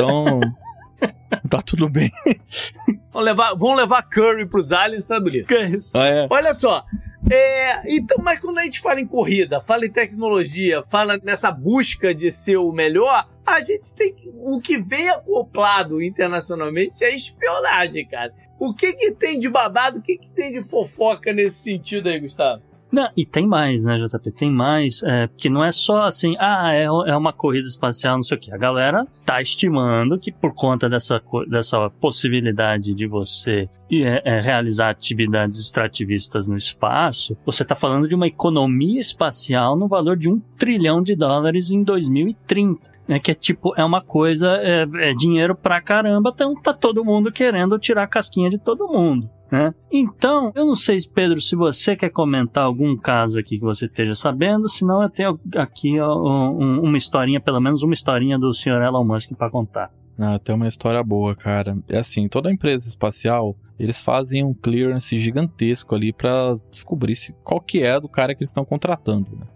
[1.49, 2.11] Tá tudo bem.
[3.13, 5.47] Vão levar, vão levar Curry pros aliens, tá bonito.
[5.47, 5.97] Que isso?
[5.99, 6.27] É.
[6.31, 6.85] Olha só.
[7.31, 12.15] É, então, mas quando a gente fala em corrida, fala em tecnologia, fala nessa busca
[12.15, 18.07] de ser o melhor, a gente tem que, o que vem acoplado internacionalmente é espionagem,
[18.07, 18.33] cara.
[18.59, 22.21] O que que tem de babado, o que que tem de fofoca nesse sentido aí,
[22.21, 22.63] Gustavo?
[22.91, 24.31] Não, e tem mais, né, JP?
[24.31, 28.23] Tem mais, é, que não é só assim, ah, é, é uma corrida espacial, não
[28.23, 28.53] sei o que.
[28.53, 34.91] A galera tá estimando que por conta dessa, dessa possibilidade de você é, é, realizar
[34.91, 40.41] atividades extrativistas no espaço, você tá falando de uma economia espacial no valor de um
[40.57, 42.97] trilhão de dólares em 2030.
[43.07, 47.05] Né, que é tipo, é uma coisa, é, é dinheiro pra caramba, então tá todo
[47.05, 49.75] mundo querendo tirar a casquinha de todo mundo né?
[49.93, 54.15] Então, eu não sei, Pedro, se você quer comentar algum caso aqui que você esteja
[54.15, 58.83] sabendo, senão eu tenho aqui ó, um- uma historinha, pelo menos uma historinha do Sr.
[58.83, 59.91] Elon Musk para contar.
[60.19, 61.77] Ah, tem uma história boa, cara.
[61.89, 67.61] É assim, toda empresa espacial, eles fazem um clearance gigantesco ali pra descobrir se, qual
[67.61, 69.47] que é do cara que eles estão contratando, né?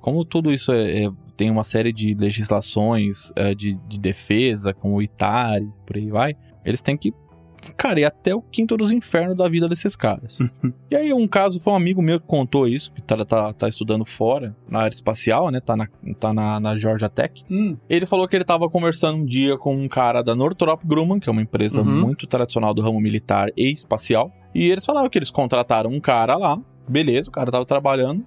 [0.00, 4.96] Como tudo isso é, é- tem uma série de legislações é, de, de defesa, como
[4.96, 6.34] o ITARI, por aí vai,
[6.64, 7.12] eles têm que,
[7.76, 10.38] cara, ir até o quinto dos infernos da vida desses caras.
[10.90, 13.68] E aí, um caso foi um amigo meu que contou isso, que tá, tá, tá
[13.68, 15.60] estudando fora, na área espacial, né?
[15.60, 15.86] Tá na,
[16.18, 17.44] tá na, na Georgia Tech.
[17.90, 21.28] Ele falou que ele tava conversando um dia com um cara da Northrop Grumman, que
[21.28, 22.00] é uma empresa Uhum.
[22.06, 24.32] muito tradicional do ramo militar e espacial.
[24.54, 28.24] E eles falavam que eles contrataram um cara lá, beleza, o cara tava trabalhando,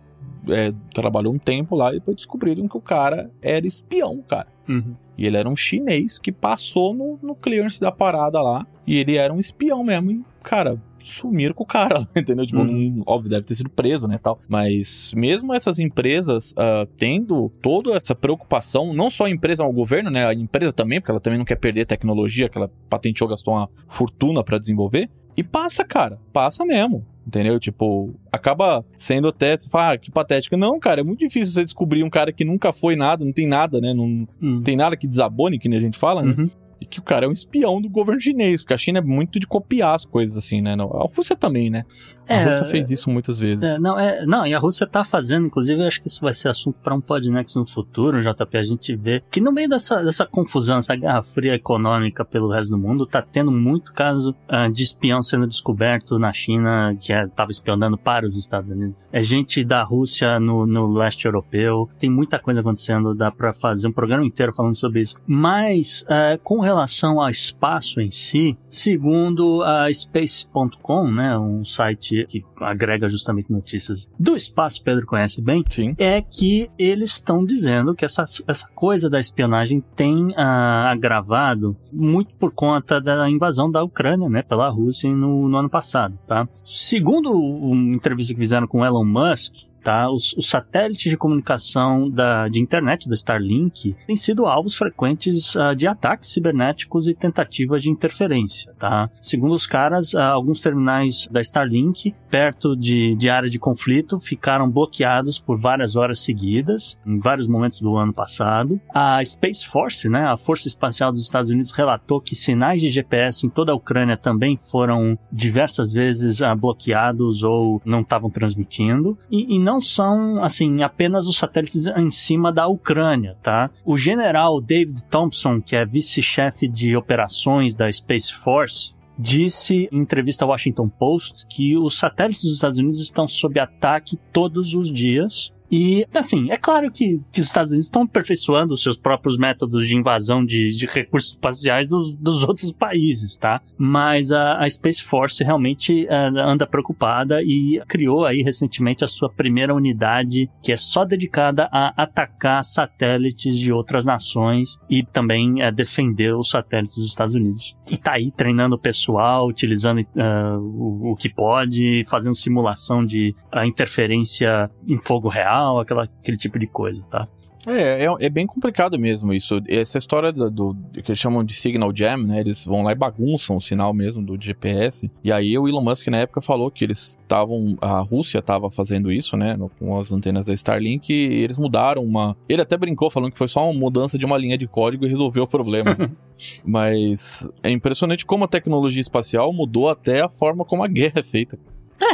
[0.49, 4.47] é, trabalhou um tempo lá e depois descobriram que o cara era espião, cara.
[4.67, 4.95] Uhum.
[5.17, 8.65] E ele era um chinês que passou no, no clearance da parada lá.
[8.87, 10.11] E ele era um espião mesmo.
[10.11, 12.45] E, cara, sumiram com o cara, entendeu?
[12.45, 12.99] Tipo, Uhum.
[13.05, 14.39] óbvio, deve ter sido preso, né, tal.
[14.47, 20.09] Mas mesmo essas empresas ah, tendo toda essa preocupação, não só a empresa, o governo,
[20.09, 23.53] né, a empresa também, porque ela também não quer perder tecnologia que ela patenteou, gastou
[23.53, 25.09] uma fortuna pra desenvolver.
[25.35, 27.05] E passa, cara, passa mesmo.
[27.25, 27.59] Entendeu?
[27.59, 30.57] Tipo, acaba sendo até, você fala, ah, que patético.
[30.57, 33.45] Não, cara, é muito difícil você descobrir um cara que nunca foi nada, não tem
[33.45, 33.93] nada, né?
[33.93, 34.61] Não, Uhum.
[34.63, 36.33] tem nada que desabone, que nem a gente fala, né?
[36.37, 36.49] Uhum.
[36.81, 39.39] E que o cara é um espião do governo chinês, porque a China é muito
[39.39, 40.73] de copiar as coisas assim, né?
[40.73, 41.85] A Rússia também, né?
[42.27, 43.63] A É, Rússia fez isso muitas vezes.
[43.63, 46.33] É, não, é, não, e a Rússia tá fazendo, inclusive, eu acho que isso vai
[46.33, 50.01] ser assunto para um Podnext no futuro, JP, a gente vê que no meio dessa,
[50.03, 54.67] dessa confusão, essa guerra fria econômica pelo resto do mundo, tá tendo muito caso ah,
[54.67, 58.97] de espião sendo descoberto na China, que é, tava espionando para os Estados Unidos.
[59.11, 63.87] É gente da Rússia no, no leste europeu, tem muita coisa acontecendo, dá para fazer
[63.87, 65.15] um programa inteiro falando sobre isso.
[65.27, 72.43] Mas, ah, com relação ao espaço em si, segundo a Space.com, né, um site que
[72.59, 75.95] agrega justamente notícias do espaço, Pedro conhece bem, Sim.
[75.97, 82.33] é que eles estão dizendo que essa, essa coisa da espionagem tem ah, agravado muito
[82.35, 86.47] por conta da invasão da Ucrânia, né, pela Rússia no, no ano passado, tá?
[86.63, 90.09] Segundo uma entrevista que fizeram com Elon Musk, Tá?
[90.09, 95.73] Os, os satélites de comunicação da, de internet da Starlink têm sido alvos frequentes ah,
[95.73, 98.73] de ataques cibernéticos e tentativas de interferência.
[98.79, 99.09] Tá?
[99.19, 104.69] Segundo os caras, ah, alguns terminais da Starlink, perto de, de área de conflito, ficaram
[104.69, 108.79] bloqueados por várias horas seguidas, em vários momentos do ano passado.
[108.93, 113.45] A Space Force, né, a Força Espacial dos Estados Unidos, relatou que sinais de GPS
[113.45, 119.17] em toda a Ucrânia também foram diversas vezes ah, bloqueados ou não estavam transmitindo.
[119.29, 123.69] E, e não são, assim, apenas os satélites em cima da Ucrânia, tá?
[123.85, 130.43] O general David Thompson, que é vice-chefe de operações da Space Force, disse em entrevista
[130.43, 135.53] ao Washington Post que os satélites dos Estados Unidos estão sob ataque todos os dias
[135.71, 139.87] E, assim, é claro que, que os Estados Unidos estão aperfeiçoando os seus próprios métodos
[139.87, 143.61] de invasão de, de recursos espaciais dos, dos outros países, tá?
[143.77, 149.29] Mas a, a Space Force realmente uh, anda preocupada e criou aí recentemente a sua
[149.29, 155.71] primeira unidade que é só dedicada a atacar satélites de outras nações e também uh,
[155.71, 157.77] defender os satélites dos Estados Unidos.
[157.89, 163.33] E tá aí treinando o pessoal, utilizando uh, o, o, que pode, fazendo simulação de
[163.65, 167.27] interferência em fogo real, aquela, aquele tipo de coisa, tá?
[167.67, 169.61] É, é, é, bem complicado mesmo isso.
[169.67, 172.39] Essa história do, do, que eles chamam de signal jam, né?
[172.39, 175.11] Eles vão lá e bagunçam o sinal mesmo do GPS.
[175.23, 179.11] E aí o Elon Musk na época falou que eles estavam, a Rússia estava fazendo
[179.11, 179.57] isso, né?
[179.77, 182.35] Com as antenas da Starlink e eles mudaram uma.
[182.49, 185.09] Ele até brincou falando que foi só uma mudança de uma linha de código e
[185.09, 185.95] resolveu o problema.
[186.65, 191.23] Mas é impressionante como a tecnologia espacial mudou até a forma como a guerra é
[191.23, 191.59] feita.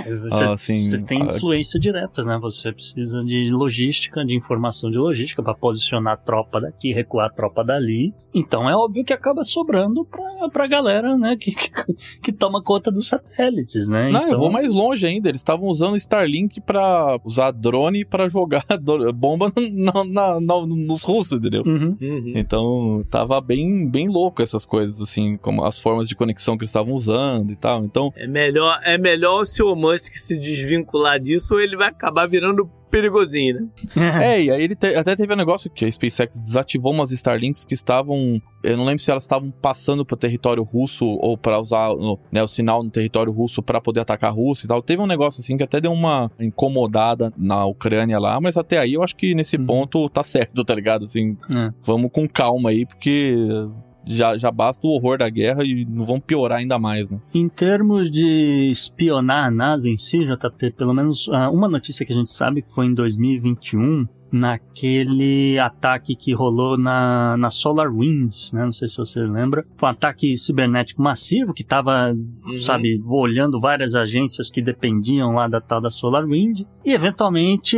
[0.05, 2.37] É, você, ah, assim, você tem influência direta, né?
[2.41, 7.29] Você precisa de logística, de informação de logística para posicionar a tropa daqui, recuar a
[7.29, 8.13] tropa dali.
[8.33, 11.35] Então é óbvio que acaba sobrando pra, pra galera, né?
[11.37, 11.71] Que, que,
[12.21, 14.09] que toma conta dos satélites, né?
[14.11, 14.33] Não, então...
[14.33, 15.29] eu vou mais longe ainda.
[15.29, 18.65] Eles estavam usando Starlink para usar drone para jogar
[19.15, 21.63] bomba na, na, na, nos russos, entendeu?
[21.65, 21.95] Uhum.
[22.01, 22.33] Uhum.
[22.35, 26.71] Então tava bem, bem louco essas coisas, assim, como as formas de conexão que eles
[26.71, 27.83] estavam usando e tal.
[27.83, 28.11] Então.
[28.15, 32.69] É melhor, é melhor o seu Musk se desvincular disso ou ele vai acabar virando
[32.89, 33.67] perigosinho, né?
[34.35, 37.65] é, e aí ele te, até teve um negócio que a SpaceX desativou umas Starlinks
[37.65, 38.41] que estavam.
[38.63, 41.89] Eu não lembro se elas estavam passando pro território russo ou para usar
[42.31, 44.81] né, o sinal no território russo para poder atacar a Rússia e tal.
[44.81, 48.93] Teve um negócio assim que até deu uma incomodada na Ucrânia lá, mas até aí
[48.93, 49.65] eu acho que nesse uhum.
[49.65, 51.05] ponto tá certo, tá ligado?
[51.05, 51.71] Assim, é.
[51.83, 53.35] vamos com calma aí, porque
[54.07, 57.19] já, já basta o horror da guerra e não vão piorar ainda mais, né?
[57.33, 62.13] Em termos de espionar a NASA em si, JP, pelo menos uh, uma notícia que
[62.13, 68.51] a gente sabe que foi em 2021, naquele ataque que rolou na, na Solar Winds,
[68.51, 68.65] né?
[68.65, 69.65] Não sei se você lembra.
[69.75, 72.57] Foi um ataque cibernético massivo que estava, uhum.
[72.57, 76.61] sabe, olhando várias agências que dependiam lá da tal da Solar Wind.
[76.83, 77.77] E eventualmente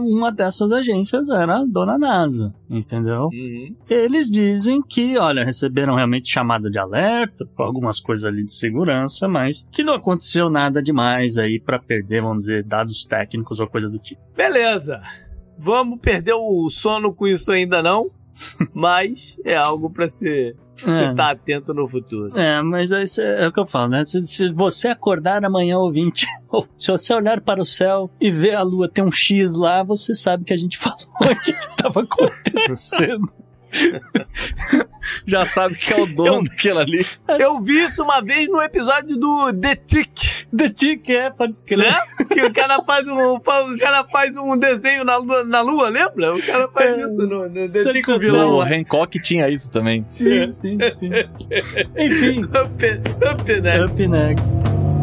[0.00, 3.28] uma dessas agências era a dona NASA, entendeu?
[3.32, 3.74] Uhum.
[3.88, 9.66] Eles dizem que, olha, receberam realmente chamada de alerta, algumas coisas ali de segurança, mas
[9.70, 13.98] que não aconteceu nada demais aí para perder, vamos dizer, dados técnicos ou coisa do
[13.98, 14.20] tipo.
[14.36, 15.00] Beleza
[15.56, 18.10] vamos perder o sono com isso ainda não,
[18.72, 21.14] mas é algo para se você é.
[21.14, 22.36] tá atento no futuro.
[22.36, 23.04] É, mas é,
[23.44, 24.04] é, o que eu falo, né?
[24.04, 28.54] Se, se, você acordar amanhã ouvinte, ou se você olhar para o céu e ver
[28.54, 32.00] a lua ter um X lá, você sabe que a gente falou aqui que estava
[32.00, 33.32] acontecendo.
[35.26, 37.06] Já sabe que é o dono eu, daquilo ali.
[37.38, 40.46] Eu vi isso uma vez no episódio do The Tick.
[40.56, 41.90] The Tick, é, pode escrever.
[41.90, 41.98] Né?
[42.32, 43.40] Que o cara faz um, o
[43.78, 46.34] cara faz um desenho na lua, na lua lembra?
[46.34, 48.52] O cara faz é, isso no, no The Tick, o vilão.
[48.52, 50.04] O Hancock tinha isso também.
[50.10, 51.10] Sim, sim, sim.
[51.98, 52.40] Enfim.
[52.42, 52.84] Up,
[53.24, 53.92] up next.
[53.92, 55.01] Up next.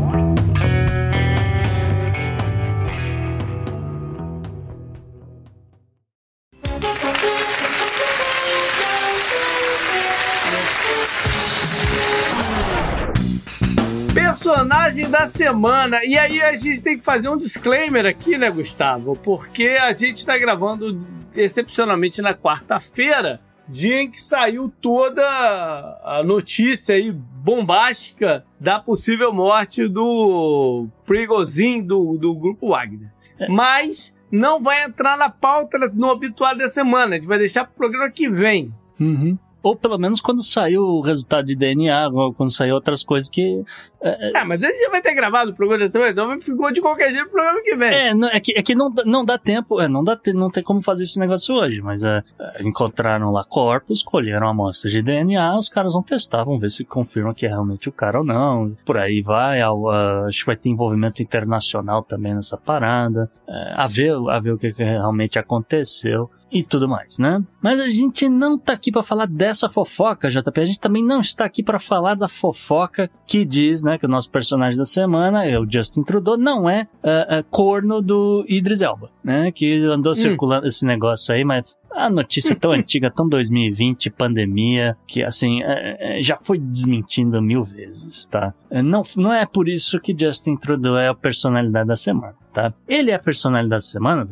[14.50, 16.04] Personagem da semana.
[16.04, 19.16] E aí a gente tem que fazer um disclaimer aqui, né, Gustavo?
[19.16, 26.96] Porque a gente está gravando excepcionalmente na quarta-feira, dia em que saiu toda a notícia
[26.96, 33.12] aí bombástica da possível morte do Prigozhin do, do grupo Wagner.
[33.40, 33.48] É.
[33.48, 37.16] Mas não vai entrar na pauta no habitual da semana.
[37.16, 38.74] A gente vai deixar para o programa que vem.
[39.00, 39.38] Uhum.
[39.62, 43.64] Ou pelo menos quando saiu o resultado de DNA, ou quando saiu outras coisas que.
[44.02, 46.80] É, é mas ele já vai ter gravado o programa dessa vez, então ficou de
[46.80, 47.94] qualquer jeito o programa que vem.
[47.94, 50.64] É, não, é que, é que não, não dá tempo, é, não, dá, não tem
[50.64, 55.58] como fazer esse negócio hoje, mas é, é encontraram lá corpos, colheram amostras de DNA,
[55.58, 58.76] os caras vão testar, vão ver se confirmam que é realmente o cara ou não.
[58.86, 63.74] Por aí vai, ao, uh, acho que vai ter envolvimento internacional também nessa parada, é,
[63.76, 67.44] a, ver, a ver o que realmente aconteceu e tudo mais, né?
[67.62, 70.60] Mas a gente não tá aqui para falar dessa fofoca, JP.
[70.60, 74.10] A gente também não está aqui para falar da fofoca que diz, né, que o
[74.10, 78.82] nosso personagem da semana, é o Justin Trudeau, não é uh, uh, corno do Idris
[78.82, 79.52] Elba, né?
[79.52, 80.16] Que andou hum.
[80.16, 86.20] circulando esse negócio aí, mas a notícia tão antiga, tão 2020, pandemia, que assim, é,
[86.20, 88.54] é, já foi desmentindo mil vezes, tá?
[88.70, 92.74] É, não, não é por isso que Justin Trudeau é a personalidade da semana, tá?
[92.88, 94.28] Ele é a personalidade da semana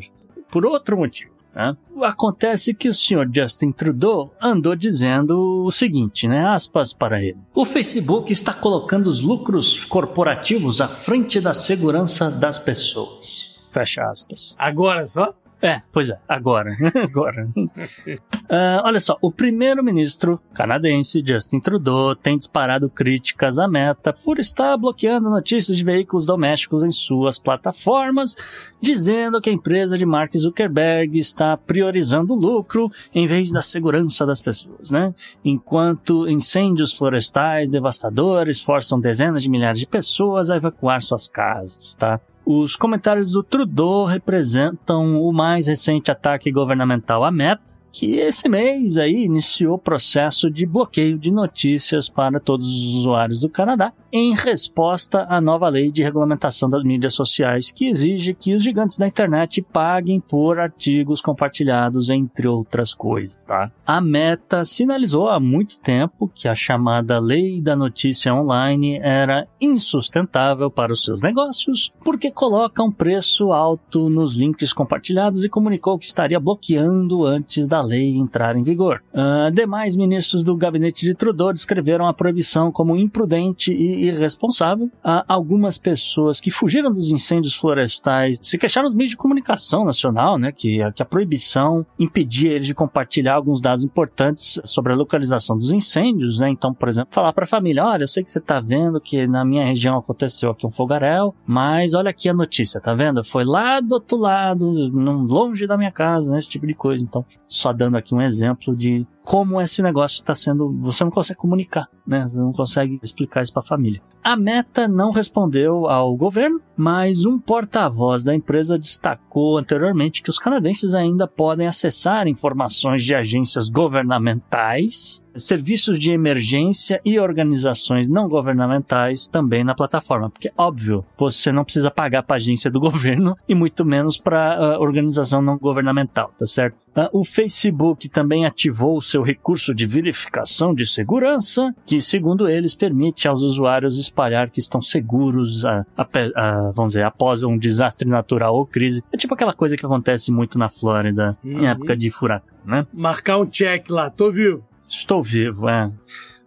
[0.50, 1.37] por outro motivo.
[1.58, 1.76] Né?
[2.04, 6.46] Acontece que o senhor Justin Trudeau andou dizendo o seguinte, né?
[6.46, 7.40] Aspas para ele.
[7.56, 13.58] O Facebook está colocando os lucros corporativos à frente da segurança das pessoas.
[13.72, 14.56] Fecha aspas.
[14.60, 15.34] Agora só?
[15.62, 16.76] É, pois é, agora.
[17.04, 17.50] agora.
[17.58, 24.78] Uh, olha só, o primeiro-ministro canadense, Justin Trudeau, tem disparado críticas à meta por estar
[24.78, 28.36] bloqueando notícias de veículos domésticos em suas plataformas,
[28.80, 34.26] dizendo que a empresa de Mark Zuckerberg está priorizando o lucro em vez da segurança
[34.26, 35.14] das pessoas, né?
[35.44, 42.20] Enquanto incêndios florestais devastadores forçam dezenas de milhares de pessoas a evacuar suas casas, tá?
[42.50, 48.98] Os comentários do Trudeau representam o mais recente ataque governamental à Meta, que esse mês
[48.98, 54.34] aí iniciou o processo de bloqueio de notícias para todos os usuários do Canadá, em
[54.34, 59.08] resposta à nova lei de regulamentação das mídias sociais, que exige que os gigantes da
[59.08, 63.40] internet paguem por artigos compartilhados, entre outras coisas.
[63.46, 63.72] Tá?
[63.86, 70.70] A Meta sinalizou há muito tempo que a chamada lei da notícia online era insustentável
[70.70, 76.06] para os seus negócios, porque coloca um preço alto nos links compartilhados e comunicou que
[76.06, 79.02] estaria bloqueando antes da lei entrar em vigor.
[79.14, 84.86] Uh, demais ministros do gabinete de Trudeau descreveram a proibição como imprudente e irresponsável.
[84.86, 90.38] Uh, algumas pessoas que fugiram dos incêndios florestais se queixaram nos meios de comunicação nacional,
[90.38, 95.58] né, que, que a proibição impedia eles de compartilhar alguns dados importantes sobre a localização
[95.58, 96.50] dos incêndios, né?
[96.50, 99.28] Então, por exemplo, falar para a família, olha, eu sei que você está vendo que
[99.28, 103.24] na minha região aconteceu aqui um fogaréu, mas olha aqui a notícia, tá vendo?
[103.24, 106.38] Foi lá do outro lado, longe da minha casa, né?
[106.38, 107.04] Esse tipo de coisa.
[107.04, 110.72] Então, só dando aqui um exemplo de como esse negócio está sendo.
[110.80, 112.26] Você não consegue comunicar, né?
[112.26, 114.02] Você não consegue explicar isso para a família.
[114.24, 120.38] A Meta não respondeu ao governo, mas um porta-voz da empresa destacou anteriormente que os
[120.38, 129.28] canadenses ainda podem acessar informações de agências governamentais, serviços de emergência e organizações não governamentais
[129.28, 130.30] também na plataforma.
[130.30, 134.82] Porque, óbvio, você não precisa pagar para agência do governo e muito menos para uh,
[134.82, 136.76] organização não governamental, tá certo?
[136.96, 142.74] Uh, o Facebook também ativou o seu recurso de verificação de segurança, que, segundo eles,
[142.74, 148.08] permite aos usuários espalhar que estão seguros, a, a, a, vamos dizer, após um desastre
[148.08, 149.04] natural ou crise.
[149.12, 151.62] É tipo aquela coisa que acontece muito na Flórida uhum.
[151.62, 152.86] em época de furacão, né?
[152.94, 154.64] Marcar um check lá, tô vivo.
[154.88, 155.92] Estou vivo, é.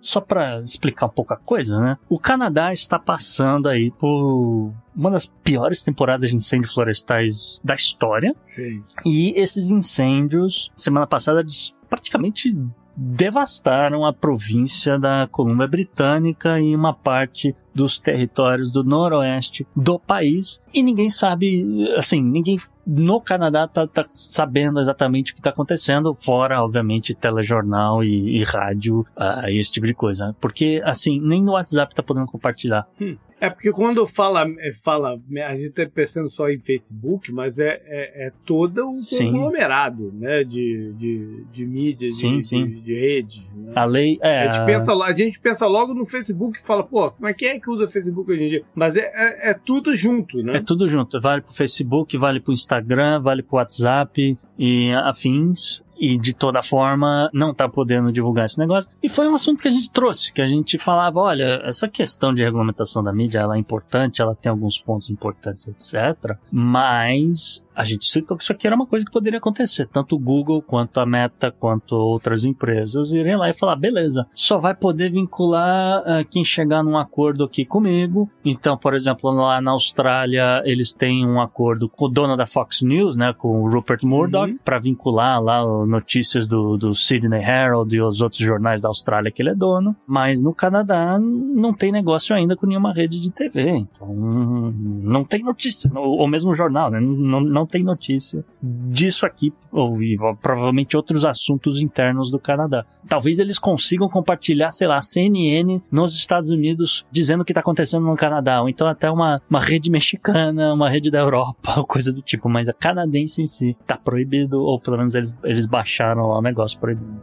[0.01, 1.99] Só para explicar um pouco a coisa, né?
[2.09, 8.35] O Canadá está passando aí por uma das piores temporadas de incêndios florestais da história.
[8.55, 8.81] Sim.
[9.05, 11.45] E esses incêndios, semana passada,
[11.89, 12.57] praticamente
[12.97, 20.61] devastaram a província da Colômbia Britânica e uma parte dos territórios do noroeste do país
[20.73, 26.15] e ninguém sabe, assim, ninguém no Canadá tá, tá sabendo exatamente o que tá acontecendo,
[26.15, 30.35] fora, obviamente, telejornal e, e rádio, uh, esse tipo de coisa.
[30.41, 32.87] Porque, assim, nem no WhatsApp tá podendo compartilhar.
[33.01, 33.17] Hum.
[33.41, 37.81] É porque quando fala, é, fala, a gente está pensando só em Facebook, mas é,
[37.87, 42.67] é, é todo um conglomerado né, de, de, de mídia, sim, de, sim.
[42.67, 43.51] De, de, rede.
[43.57, 43.73] Né?
[43.75, 44.47] A lei é.
[44.47, 47.59] A gente, pensa, a gente pensa logo no Facebook e fala, pô, mas quem é
[47.61, 48.65] que usa Facebook hoje em dia?
[48.75, 50.57] Mas é, é, é tudo junto, né?
[50.57, 51.21] É tudo junto.
[51.21, 57.29] Vale pro Facebook, vale pro Instagram, vale pro WhatsApp e afins e de toda forma
[57.33, 58.91] não tá podendo divulgar esse negócio.
[59.03, 62.33] E foi um assunto que a gente trouxe, que a gente falava, olha, essa questão
[62.33, 66.37] de regulamentação da mídia, ela é importante, ela tem alguns pontos importantes, etc.
[66.51, 69.89] Mas a gente citou que isso aqui era uma coisa que poderia acontecer.
[69.91, 74.59] Tanto o Google, quanto a Meta, quanto outras empresas irem lá e falar, beleza, só
[74.59, 78.31] vai poder vincular uh, quem chegar num acordo aqui comigo.
[78.45, 82.83] Então, por exemplo, lá na Austrália, eles têm um acordo com o dono da Fox
[82.83, 84.59] News, né, com o Rupert Murdoch, uhum.
[84.63, 89.41] para vincular lá notícias do, do Sydney Herald e os outros jornais da Austrália que
[89.41, 89.97] ele é dono.
[90.07, 93.71] Mas no Canadá não tem negócio ainda com nenhuma rede de TV.
[93.71, 95.91] Então, não tem notícia.
[95.95, 97.01] Ou mesmo jornal, né?
[97.01, 99.97] Não, não tem notícia disso aqui, ou
[100.41, 102.85] provavelmente outros assuntos internos do Canadá.
[103.09, 108.05] Talvez eles consigam compartilhar, sei lá, CNN nos Estados Unidos dizendo o que está acontecendo
[108.05, 112.23] no Canadá, ou então até uma, uma rede mexicana, uma rede da Europa, coisa do
[112.23, 116.39] tipo, mas a canadense em si está proibido, ou pelo menos eles, eles baixaram lá
[116.39, 117.21] o negócio proibido.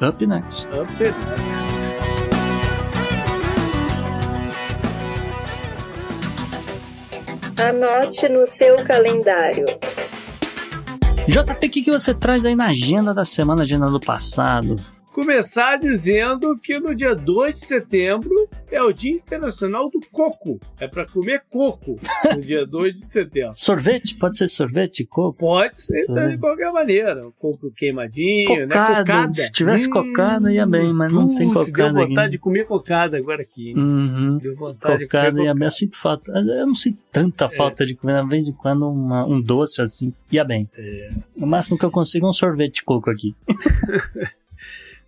[0.00, 0.68] Up next.
[0.68, 1.79] Up next.
[7.60, 9.66] Anote no seu calendário.
[11.28, 14.76] JT, o que, você traz aí na agenda da semana, agenda do passado?
[15.12, 20.58] Começar dizendo que no dia 2 de setembro é o Dia Internacional do Coco.
[20.78, 21.96] É para comer coco
[22.34, 23.52] no dia 2 de setembro.
[23.58, 24.16] Sorvete?
[24.16, 25.36] Pode ser sorvete, coco?
[25.38, 27.20] Pode ser então, de qualquer maneira.
[27.38, 28.92] Coco queimadinho, Cocada.
[28.92, 28.98] né?
[29.00, 29.34] Cocada.
[29.34, 32.08] Se tivesse cocada, ia bem, mas não tem putz, cocada Deu aqui.
[32.08, 33.74] vontade de comer cocada agora aqui.
[33.76, 34.38] Uhum.
[34.38, 35.66] Deu vontade Cocada de ia comer bem.
[35.66, 36.32] Eu sinto falta.
[36.32, 38.22] Eu não sinto tanta falta de comer.
[38.22, 40.12] De vez em quando uma- um doce assim.
[40.30, 40.68] Ia bem.
[41.36, 43.34] O máximo que eu consigo é um sorvete de coco aqui.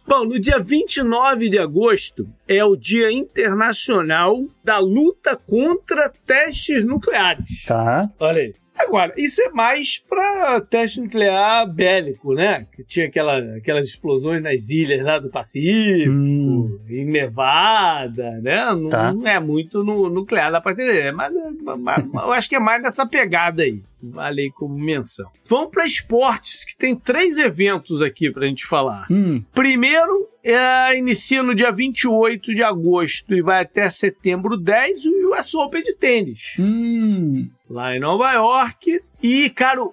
[0.07, 7.65] Bom, no dia 29 de agosto é o Dia Internacional da Luta contra Testes Nucleares.
[7.67, 8.11] Tá.
[8.19, 8.53] Olha aí.
[8.79, 12.67] Agora, isso é mais para teste nuclear bélico, né?
[12.75, 16.81] Que tinha aquela, aquelas explosões nas ilhas lá do Pacífico, Hum.
[16.89, 18.65] em Nevada, né?
[18.75, 19.13] Não, Tá.
[19.13, 21.33] não é muito no nuclear da parte dele, mas,
[21.63, 21.79] mas-
[22.11, 23.83] mas eu acho que é mais nessa pegada aí.
[24.03, 25.31] Vale aí como menção.
[25.49, 29.07] Vamos para esportes, que tem três eventos aqui pra gente falar.
[29.11, 29.43] Hum.
[29.55, 35.55] Primeiro, é, inicia no dia 28 de agosto e vai até setembro 10 o US
[35.55, 37.49] Open de tênis Hum.
[37.71, 39.01] lá em Nova York.
[39.23, 39.93] E, cara, o,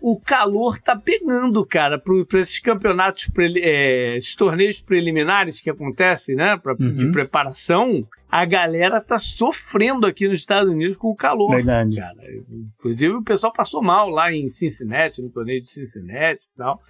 [0.00, 6.34] o calor tá pegando, cara, para esses campeonatos, preli- é, esses torneios preliminares que acontecem,
[6.34, 7.12] né, pra, de Uhum.
[7.12, 8.06] preparação.
[8.30, 11.56] A galera tá sofrendo aqui nos Estados Unidos com o calor.
[11.56, 11.96] Verdade.
[11.96, 16.80] Cara, inclusive o pessoal passou mal lá em Cincinnati, no torneio de Cincinnati e tal.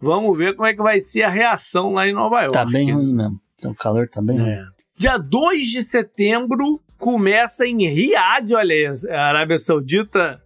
[0.00, 2.52] Vamos ver como é que vai ser a reação lá em Nova York.
[2.52, 3.40] Tá bem ruim mesmo.
[3.64, 4.50] O calor tá bem ruim.
[4.50, 4.64] É.
[4.96, 10.40] Dia 2 de setembro começa em Riad, olha aí, a Arábia Saudita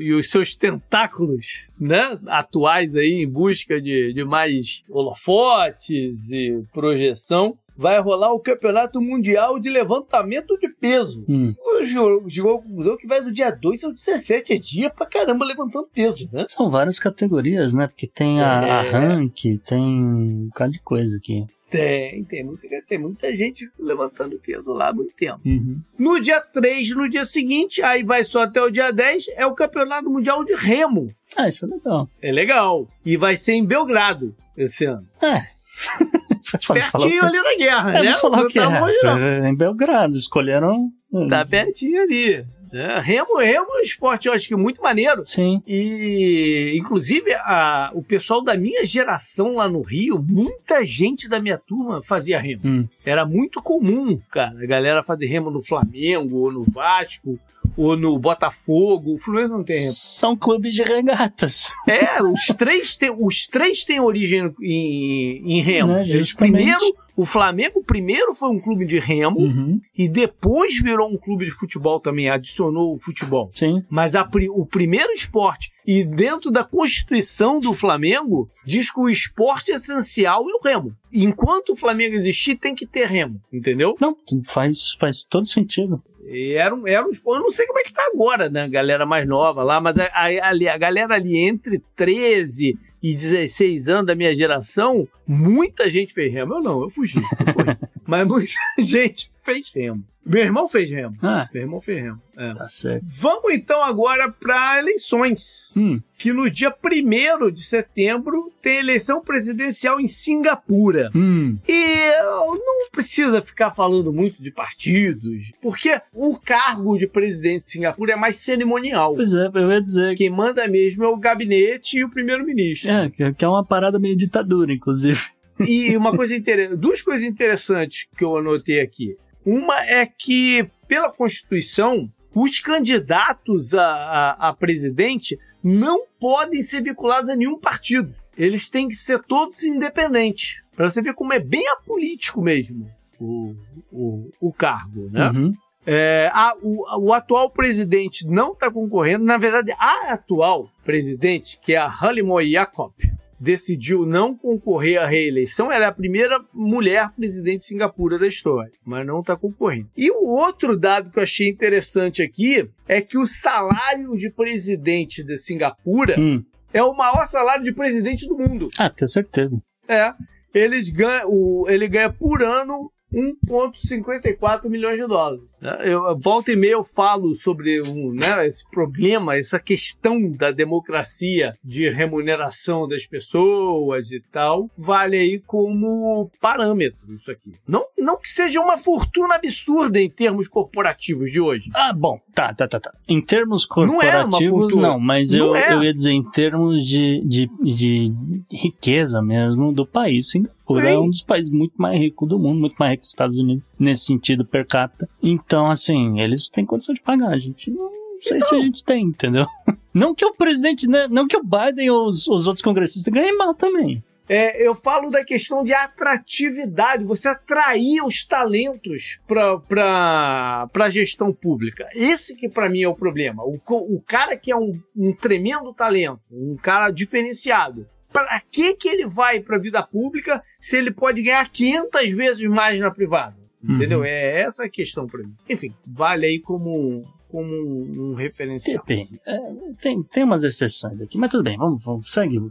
[0.00, 7.58] e os seus tentáculos né, atuais aí em busca de, de mais holofotes e projeção.
[7.76, 11.24] Vai rolar o Campeonato Mundial de Levantamento de Peso.
[11.28, 11.54] Hum.
[11.60, 14.52] O jogo chegou à conclusão que vai do dia 2 ao 17.
[14.54, 16.46] É dia pra caramba levantando peso, né?
[16.48, 17.86] São várias categorias, né?
[17.86, 18.90] Porque tem a, a É.
[18.90, 21.44] rank, tem um bocado de coisa aqui.
[21.68, 25.40] Tem, tem muita, tem muita gente levantando peso lá há muito tempo.
[25.44, 25.80] Uhum.
[25.98, 29.54] No dia 3, no dia seguinte, aí vai só até o dia 10, é o
[29.54, 31.08] Campeonato Mundial de Remo.
[31.36, 32.08] Ah, isso é legal.
[32.22, 32.88] É legal.
[33.04, 35.06] E vai ser em Belgrado esse ano.
[35.20, 35.42] Falar
[36.72, 38.06] Pertinho ali da guerra, né?
[38.06, 39.18] É, vou falar o que tá longe, não.
[39.18, 39.48] é.
[39.50, 40.88] Em Belgrado, escolheram.
[41.28, 42.44] Tá pertinho ali.
[42.72, 43.00] né?
[43.02, 45.22] Remo, remo é um esporte, eu acho que muito maneiro.
[45.24, 45.62] Sim.
[45.66, 51.56] E, inclusive, a- o pessoal da minha geração lá no Rio, muita gente da minha
[51.58, 52.62] turma fazia remo.
[52.64, 52.88] Hum.
[53.04, 57.38] Era muito comum, cara, a galera fazer remo no Flamengo, ou no Vasco,
[57.76, 59.14] ou no Botafogo.
[59.14, 59.80] O Fluminense não tem.
[59.90, 61.72] São clubes de regatas.
[61.86, 65.92] É, os três têm, os três têm origem em, em remo.
[65.92, 66.80] Né, Eles primeiro,
[67.16, 69.80] o Flamengo primeiro foi um clube de remo Uhum.
[69.96, 73.50] e depois virou um clube de futebol também, adicionou o futebol.
[73.54, 73.82] Sim.
[73.88, 79.70] Mas a o primeiro esporte, e dentro da constituição do Flamengo, diz que o esporte
[79.70, 80.92] essencial é o remo.
[81.12, 83.96] Enquanto o Flamengo existir, tem que ter remo, entendeu?
[84.00, 86.02] Não, faz, faz todo sentido.
[86.28, 87.10] E era um, era um.
[87.10, 88.64] Eu não sei como é que tá agora, né?
[88.64, 93.88] A galera mais nova lá, mas a, a, a galera ali entre 13 e 16
[93.88, 96.54] anos da minha geração, muita gente fez remo.
[96.54, 97.20] Eu não, eu fugi.
[98.06, 100.04] mas muita gente fez remo.
[100.26, 101.16] Meu irmão fez remo.
[101.22, 102.20] Ah, Meu irmão fez remo.
[102.36, 102.52] é.
[102.52, 103.04] tá certo.
[103.06, 105.70] Vamos então agora para eleições.
[105.76, 106.00] Hum.
[106.18, 111.12] Que no dia 1 de setembro tem eleição presidencial em Singapura.
[111.14, 111.56] Hum.
[111.68, 118.14] E não precisa ficar falando muito de partidos, porque o cargo de presidente de Singapura
[118.14, 119.14] é mais cerimonial.
[119.14, 120.26] Pois é, eu ia dizer que.
[120.26, 122.90] Quem manda mesmo é o gabinete e o primeiro-ministro.
[122.90, 125.20] É, que é uma parada meio ditadura, inclusive.
[125.60, 129.16] E uma coisa interessante, duas coisas interessantes que eu anotei aqui.
[129.44, 137.30] Uma é que, pela Constituição, os candidatos a, a, a presidente não podem ser vinculados
[137.30, 138.12] a nenhum partido.
[138.36, 140.62] Eles têm que ser todos independentes.
[140.74, 143.54] Para você ver como é bem apolítico mesmo o,
[143.90, 145.30] o, o cargo, né?
[145.30, 145.52] Uhum.
[145.86, 149.24] É, a- o, o atual presidente não está concorrendo.
[149.24, 152.92] Na verdade, a atual presidente, que é a Halimoy Jacob,
[153.38, 155.70] decidiu não concorrer à reeleição.
[155.70, 159.88] Ela é a primeira mulher presidente de Singapura da história, mas não está concorrendo.
[159.96, 165.22] E o outro dado que eu achei interessante aqui é que o salário de presidente
[165.22, 166.42] de Singapura Hum.
[166.72, 168.68] é o maior salário de presidente do mundo.
[168.78, 169.60] Ah, tenho certeza.
[169.88, 170.10] É.
[170.54, 175.44] Eles ganham, o, ele ganha por ano 1,54 milhões de dólares.
[175.84, 181.54] Eu, volta e meia eu falo sobre um, né, esse problema, essa questão da democracia
[181.64, 187.52] de remuneração das pessoas e tal, vale aí como parâmetro isso aqui.
[187.66, 191.70] Não, não que seja uma fortuna absurda em termos corporativos de hoje.
[191.74, 192.92] Ah, bom, tá, tá, tá, tá.
[193.08, 194.88] Em termos Não é corporativos, fortuna.
[194.88, 195.74] não, mas Não eu, é.
[195.74, 198.12] eu ia dizer em termos de, de, de
[198.50, 200.30] riqueza mesmo do país.
[200.30, 200.98] Singapura é Sim.
[200.98, 203.64] um dos países muito mais ricos do mundo, muito mais rico que os Estados Unidos,
[203.78, 205.08] nesse sentido per capita.
[205.22, 207.30] Então, assim, eles têm condição de pagar.
[207.30, 207.90] A gente não
[208.20, 209.46] sei se a gente tem, entendeu?
[209.94, 213.34] Não que o presidente, né, não que o Biden ou os, os outros congressistas ganhem
[213.34, 214.04] mal também.
[214.28, 221.88] É, eu falo da questão de atratividade, você atrair os talentos para a gestão pública.
[221.94, 223.44] Esse que para mim é o problema.
[223.44, 228.88] O, o cara que é um, um tremendo talento, um cara diferenciado, para que, que
[228.88, 233.45] ele vai para a vida pública se ele pode ganhar 500 vezes mais na privada?
[233.68, 233.76] Uhum.
[233.76, 234.04] Entendeu?
[234.04, 235.34] É essa a questão para mim.
[235.48, 238.84] Enfim, vale aí como, como um, um referencial.
[238.86, 239.20] Depende.
[239.26, 239.38] É,
[239.80, 242.38] tem, tem umas exceções aqui, mas tudo bem, vamos, vamos segue.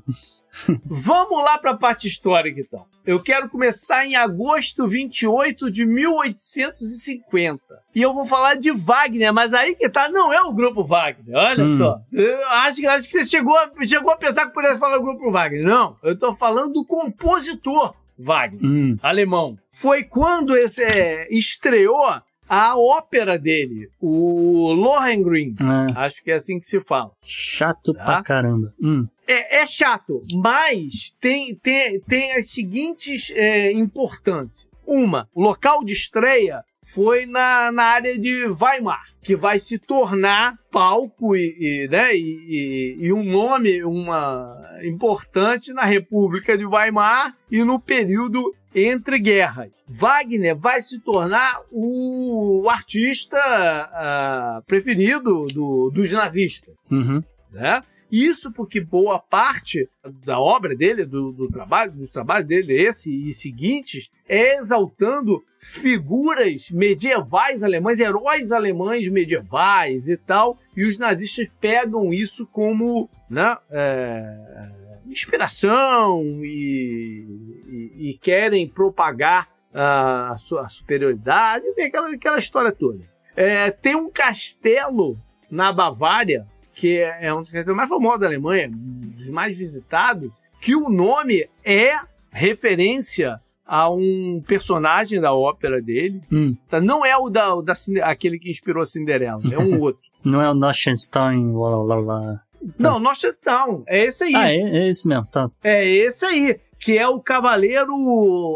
[0.86, 2.86] Vamos lá para a parte histórica, então.
[3.05, 7.59] Eu quero começar em agosto 28 de 1850.
[7.93, 11.36] E eu vou falar de Wagner, mas aí que tá, não é o grupo Wagner,
[11.36, 11.78] olha Hum.
[11.78, 11.99] só.
[12.11, 13.55] Eu acho, que- acho que você chegou
[13.86, 15.63] chegou a pensar que pudesse falar do grupo Wagner.
[15.66, 19.57] Não, eu tô falando do compositor Wagner, Hum, alemão.
[19.72, 22.03] Foi quando esse é, estreou
[22.47, 25.55] a ópera dele, o Lohengrin.
[25.61, 27.11] é, Acho que é assim que se fala.
[27.24, 28.03] chato Tá.
[28.05, 28.74] pra caramba.
[28.82, 34.64] Hum, É, é chato, mas tem, tem, tem as seguintes é, importâncias.
[34.88, 36.62] Uma, o local de estreia
[36.94, 42.96] foi na, na área de Weimar, que vai se tornar palco e, e, né, e,
[43.00, 49.72] e- um nome uma, importante na República de Weimar e no período entre guerras.
[49.88, 57.24] Wagner vai se tornar o artista ah, preferido do- dos nazistas uhum.
[57.51, 57.82] né?
[58.12, 59.90] Isso porque boa parte
[60.26, 66.70] da obra dele, do, do trabalho, dos trabalhos dele, esse e seguintes, é exaltando figuras
[66.72, 74.70] medievais alemães, heróis alemães medievais e tal, e os nazistas pegam isso como né, é,
[75.08, 77.26] inspiração e,
[77.68, 83.04] e- e querem propagar a sua superioridade, vem aquela, aquela história toda.
[83.36, 85.20] É, tem um castelo
[85.52, 90.34] na Bavária que é um dos castelos mais famosos da Alemanha, um dos mais visitados,
[90.62, 91.93] que o nome é
[92.32, 96.22] referência a um personagem da ópera dele.
[96.32, 96.56] Hum.
[96.70, 96.80] Tá?
[96.80, 97.74] Não é o da, o da
[98.04, 100.02] aquele que inspirou a Cinderela, é um outro.
[100.24, 102.42] Não é o Noschenstein, lá, lá, lá.
[102.80, 104.36] Não, Nochestown, é esse aí.
[104.36, 105.50] Ah, é, é esse mesmo, tá.
[105.64, 107.93] É esse aí, que é o cavaleiro,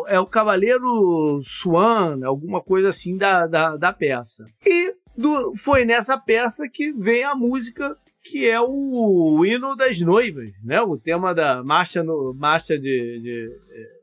[0.08, 4.46] é o cavaleiro Swan, alguma coisa assim da, da, da peça.
[4.66, 7.96] E do- foi nessa peça que vem a música
[8.30, 10.82] que é o, hino das noivas, né?
[10.82, 13.56] O tema da marcha no marcha de, de-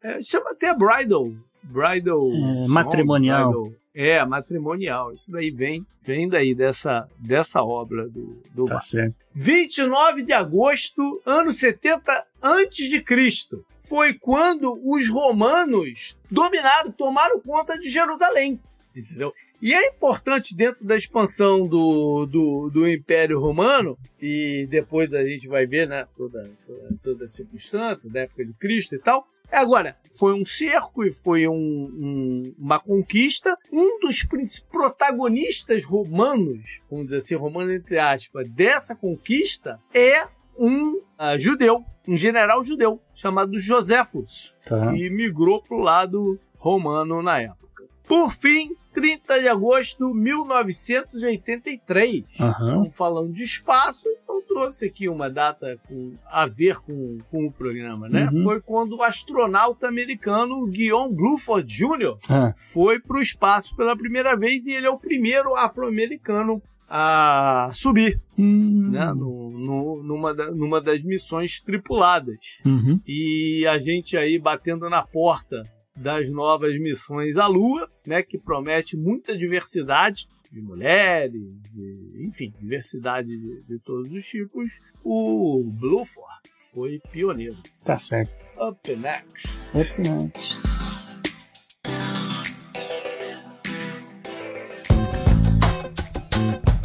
[0.03, 1.33] é, chama até bridal,
[1.63, 2.23] bridal
[2.65, 3.51] É, matrimonial.
[3.63, 3.73] bridal.
[3.95, 5.13] é, matrimonial.
[5.13, 9.15] Isso daí vem, vem daí dessa, dessa obra do, do Tá certo.
[9.35, 13.65] 29 de agosto, ano 70 antes de Cristo.
[13.81, 18.59] Foi quando os romanos dominaram, tomaram conta de Jerusalém.
[18.95, 19.33] Entendeu?
[19.63, 25.49] E é importante dentro da expansão do, do, do Império Romano, e depois a gente
[25.49, 29.27] vai ver né, toda, toda, toda a circunstância da época de Cristo e tal.
[29.51, 33.57] Agora, foi um cerco e foi um- um- uma conquista.
[33.73, 34.25] Um dos
[34.69, 40.27] protagonistas romanos, vamos dizer assim, romano entre aspas, dessa conquista é
[40.59, 44.95] um ah, judeu, um general judeu, chamado Joséfos Tá.
[44.97, 47.76] e migrou para o lado romano na época.
[48.07, 52.41] Por fim, 30 de agosto de 1983.
[52.41, 52.69] Aham.
[52.69, 57.53] Estamos falando de espaço, então trouxe aqui uma data com, a ver com, com o
[57.53, 58.29] programa, né?
[58.33, 58.43] Uhum.
[58.43, 62.17] Foi quando o astronauta americano Guion Bluford Jr.
[62.29, 67.69] Ah, foi para o espaço pela primeira vez e ele é o primeiro afro-americano a
[67.75, 69.13] subir, hum, né?
[69.13, 73.01] No, no- numa, da- numa das missões tripuladas uhum.
[73.05, 75.65] e a gente aí batendo na porta
[75.97, 81.33] das novas missões à Lua, né, que promete muita diversidade de mulheres,
[81.73, 84.81] de- enfim, diversidade de, de todos os tipos.
[85.03, 87.57] O Bluford foi pioneiro.
[87.85, 88.31] Tá certo.
[88.61, 89.67] Up next.
[89.75, 90.57] Excelente.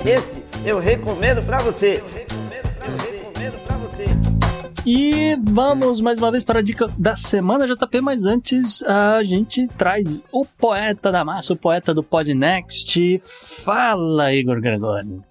[0.06, 2.02] Esse eu recomendo pra você.
[4.94, 9.66] E vamos mais uma vez para a dica da semana, JP, mas antes a gente
[9.66, 13.00] traz o poeta da massa, o poeta do Podnext.
[13.64, 15.24] Fala, Igor Gregório.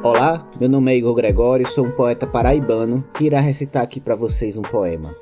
[0.00, 4.14] Olá, meu nome é Igor Gregório, sou um poeta paraibano que irá recitar aqui para
[4.14, 5.12] vocês um poema.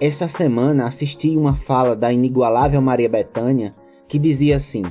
[0.00, 3.74] Essa semana assisti uma fala da inigualável Maria Bethânia
[4.06, 4.84] que dizia assim: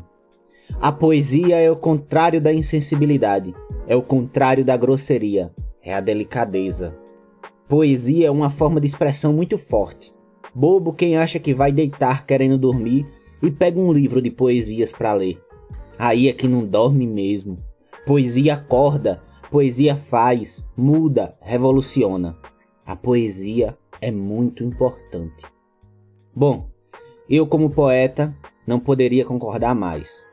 [0.81, 3.55] A poesia é o contrário da insensibilidade,
[3.88, 5.49] é o contrário da grosseria,
[5.81, 6.93] é a delicadeza.
[7.69, 10.13] Poesia é uma forma de expressão muito forte.
[10.53, 13.07] Bobo quem acha que vai deitar querendo dormir
[13.41, 15.41] e pega um livro de poesias para ler.
[15.97, 17.59] Aí é que não dorme mesmo.
[18.05, 22.38] Poesia acorda, poesia faz, muda, revoluciona.
[22.85, 25.45] A poesia é muito importante.
[26.36, 26.69] Bom,
[27.30, 30.26] eu como poeta não poderia concordar mais.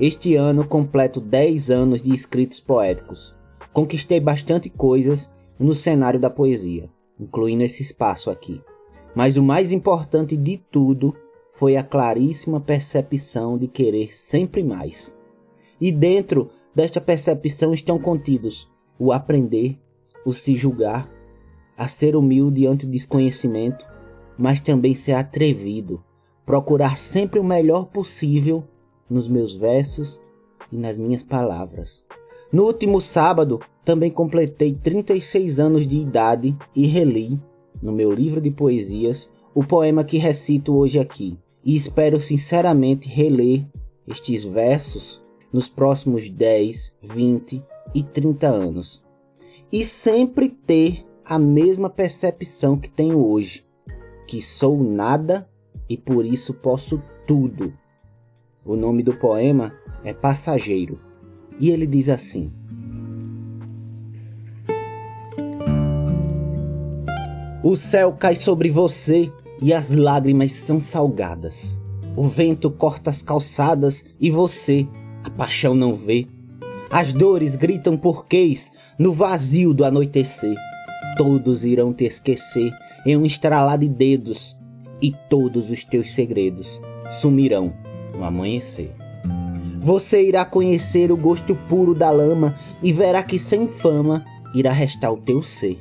[0.00, 3.34] Este ano completo 10 anos de escritos poéticos.
[3.72, 8.60] Conquistei bastante coisas no cenário da poesia, incluindo esse espaço aqui.
[9.14, 11.14] Mas o mais importante de tudo
[11.52, 15.16] foi a claríssima percepção de querer sempre mais.
[15.80, 18.68] E dentro desta percepção estão contidos
[18.98, 19.78] o aprender,
[20.24, 21.08] o se julgar,
[21.76, 23.86] a ser humilde diante do desconhecimento,
[24.38, 26.02] mas também ser atrevido,
[26.44, 28.64] procurar sempre o melhor possível
[29.08, 30.20] nos meus versos
[30.70, 32.04] e nas minhas palavras.
[32.52, 37.40] No último sábado, também completei 36 anos de idade e reli,
[37.82, 41.38] no meu livro de poesias, o poema que recito hoje aqui.
[41.64, 43.66] E espero sinceramente reler
[44.06, 45.22] estes versos
[45.52, 47.62] nos próximos 10, 20
[47.94, 49.02] e 30 anos.
[49.72, 53.64] E sempre ter a mesma percepção que tenho hoje,
[54.26, 55.48] que sou nada
[55.88, 57.72] e por isso posso tudo.
[58.64, 59.72] O nome do poema
[60.04, 61.00] é Passageiro
[61.58, 62.52] e ele diz assim:
[67.62, 69.32] O céu cai sobre você
[69.62, 71.74] e as lágrimas são salgadas.
[72.16, 74.86] O vento corta as calçadas e você
[75.24, 76.28] a paixão não vê.
[76.90, 80.54] As dores gritam porquês no vazio do anoitecer.
[81.16, 82.72] Todos irão te esquecer
[83.06, 84.56] em um estralar de dedos,
[85.00, 86.80] e todos os teus segredos
[87.20, 87.74] sumirão
[88.16, 88.90] no amanhecer.
[89.78, 94.24] Você irá conhecer o gosto puro da lama e verá que sem fama
[94.54, 95.78] irá restar o teu ser.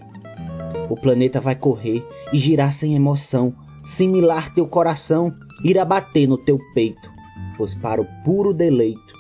[0.90, 3.54] O planeta vai correr e girar sem emoção,
[3.86, 5.34] similar teu coração
[5.64, 7.10] irá bater no teu peito,
[7.56, 9.14] pois para o puro deleito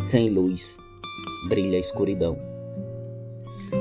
[0.00, 0.78] sem luz,
[1.48, 2.53] brilha a escuridão.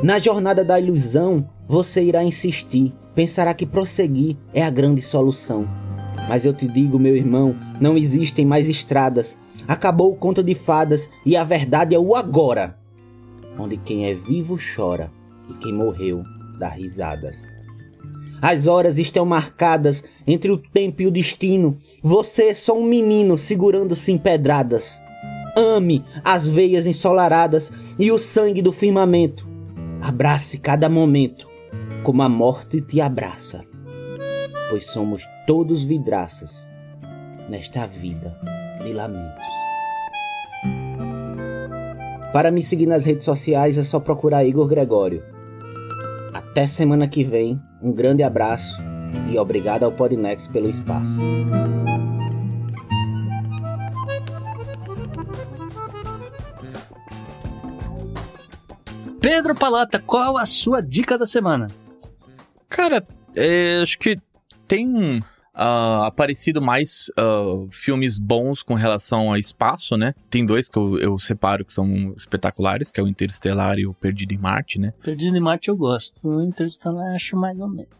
[0.04, 5.66] Na jornada da ilusão, você irá insistir, pensará que prosseguir é a grande solução.
[6.28, 9.38] Mas eu te digo, meu irmão, não existem mais estradas.
[9.66, 12.78] Acabou o conto de fadas e a verdade é o agora,
[13.58, 15.10] onde quem é vivo chora
[15.50, 16.22] e quem morreu
[16.60, 17.56] dá risadas.
[18.42, 21.78] As horas estão marcadas entre o tempo e o destino.
[22.02, 25.00] Você é só um menino segurando-se em pedradas.
[25.56, 29.53] Ame as veias ensolaradas e o sangue do firmamento.
[30.06, 31.48] Abrace cada momento,
[32.04, 33.64] como a morte te abraça,
[34.70, 36.70] pois somos todos vidraças
[37.50, 38.38] nesta vida
[38.84, 39.46] de lamentos.
[42.34, 45.24] Para me seguir nas redes sociais é só procurar Igor Gregório.
[46.34, 48.84] Até semana que vem, um grande abraço
[49.32, 51.18] e obrigado ao Podnext pelo espaço.
[59.24, 61.68] Pedro Palata, qual a sua dica da semana?
[62.68, 64.18] Cara, é, acho que
[64.68, 70.14] tem uh, aparecido mais uh, filmes bons com relação a espaço, né?
[70.30, 73.94] Tem dois que eu, eu, separo que são espetaculares, que é o Interestelar e o
[73.94, 74.92] Perdido em Marte, né?
[75.02, 77.94] Perdido em Marte eu gosto, o Interestelar eu acho mais ou menos.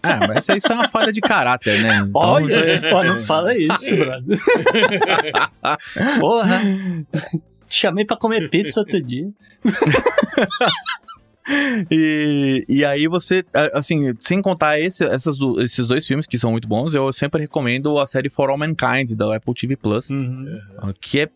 [0.00, 1.96] Ah, mas isso é uma falha de caráter, né?
[2.08, 3.04] Então, Olha, você...
[3.04, 4.38] não fala isso, brother.
[6.20, 6.60] Porra.
[7.68, 9.28] Chamei pra comer pizza outro dia.
[11.90, 16.68] e, e aí você, assim, sem contar esse, essas esses dois filmes que são muito
[16.68, 20.60] bons, eu sempre recomendo a série For All Mankind da Apple TV Plus, uhum.
[21.00, 21.28] que é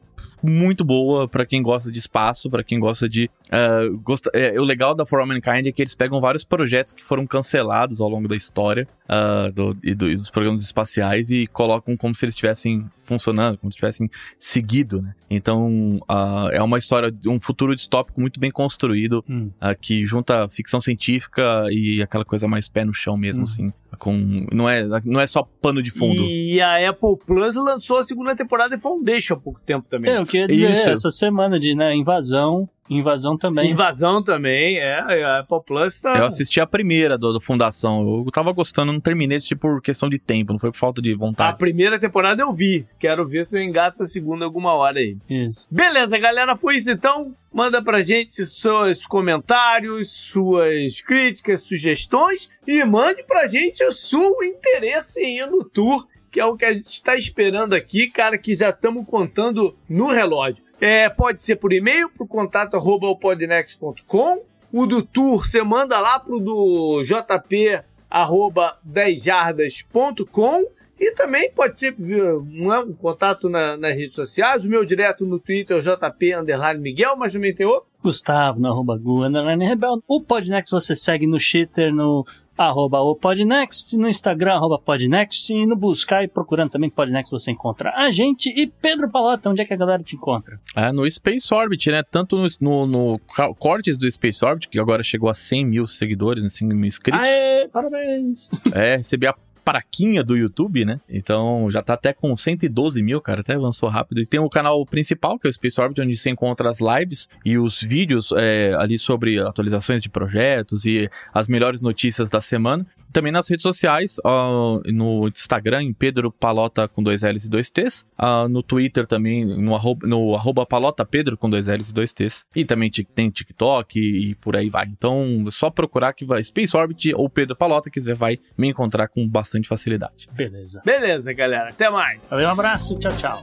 [0.42, 3.30] muito boa pra quem gosta de espaço, pra quem gosta de.
[3.46, 6.92] Uh, gosta, é, o legal da For All Mankind é que eles pegam vários projetos
[6.92, 11.30] que foram cancelados ao longo da história uh, do, e, do, e dos programas espaciais
[11.30, 14.08] e colocam como se eles estivessem funcionando, como se tivessem
[14.38, 15.14] seguido, né?
[15.28, 19.50] Então, uh, é uma história de um futuro distópico muito bem construído, Hum.
[19.60, 23.44] uh, que junta ficção científica e aquela coisa mais pé no chão mesmo, Hum.
[23.44, 23.66] assim.
[23.98, 26.22] Com, não, é, não é só pano de fundo.
[26.22, 30.12] E a Apple Plus lançou a segunda temporada de Foundation há pouco tempo também.
[30.12, 30.88] É, eu queria dizer, Isso.
[30.88, 33.70] essa semana de né, invasão, invasão também.
[33.70, 34.98] Invasão também, é.
[35.24, 36.18] A Apple Plus tá.
[36.18, 38.24] Eu assisti a primeira do, do Fundação.
[38.26, 41.00] Eu tava gostando, não terminei esse tipo por questão de tempo, não foi por falta
[41.00, 41.58] de A vontade.
[41.58, 42.86] primeira temporada eu vi.
[42.98, 45.16] Quero ver se eu engato a segunda alguma hora aí.
[45.28, 45.68] Isso.
[45.70, 47.32] Beleza, galera, foi isso então.
[47.52, 55.20] Manda pra gente seus comentários, suas críticas, sugestões e mande pra gente o seu interesse
[55.20, 58.54] em ir no tour, que é o que a gente está esperando aqui, cara, que
[58.54, 60.64] já estamos contando no relógio.
[60.80, 64.44] É, pode ser por e-mail, pro contato arroba opodnext.com.
[64.72, 70.64] O do tour você manda lá pro do jp arroba 10jardas.com
[70.98, 74.62] e também pode ser é, um contato na- nas redes sociais.
[74.64, 77.88] O meu direto no Twitter é o JP Underline Miguel, mas também tem outro.
[78.02, 80.02] Gustavo, no arroba Gu, underline Rebel.
[80.06, 82.26] O Podnext você segue no Twitter, no
[82.68, 87.50] arroba o Podnext, no Instagram, arroba Podnext, e no Blue Sky, procurando também Podnext, você
[87.50, 88.50] encontra a gente.
[88.50, 90.60] E Pedro Palota, onde é que a galera te encontra?
[90.76, 92.02] É, no Space Orbit, né?
[92.02, 93.20] Tanto no, no, no
[93.58, 97.20] Cortes do Space Orbit, que agora chegou a 100 mil seguidores, né, 100 mil inscritos.
[97.20, 98.50] Aê, parabéns!
[98.74, 99.34] É, recebi a
[99.64, 101.00] paraquinha do YouTube, né?
[101.08, 104.20] Então já tá até com 112 mil, cara, até avançou rápido.
[104.20, 107.28] E tem o canal principal, que é o Space Orbit, onde você encontra as lives
[107.44, 112.86] e os vídeos é, ali sobre atualizações de projetos e as melhores notícias da semana.
[113.12, 117.70] Também nas redes sociais, ó, no Instagram, em Pedro Palota com dois L's e dois
[117.70, 118.04] T's.
[118.16, 122.12] Ah, no Twitter também, no arroba, no arroba Palota Pedro com dois L's e dois
[122.12, 122.44] T's.
[122.54, 124.86] E também tem TikTok e, e por aí vai.
[124.86, 128.68] Então é só procurar que vai Space Orbit ou Pedro Palota que você vai me
[128.68, 130.28] encontrar com bastante facilidade.
[130.32, 130.82] Beleza.
[130.84, 131.70] Beleza, galera.
[131.70, 132.20] Até mais.
[132.28, 133.42] Valeu, um abraço, tchau, tchau.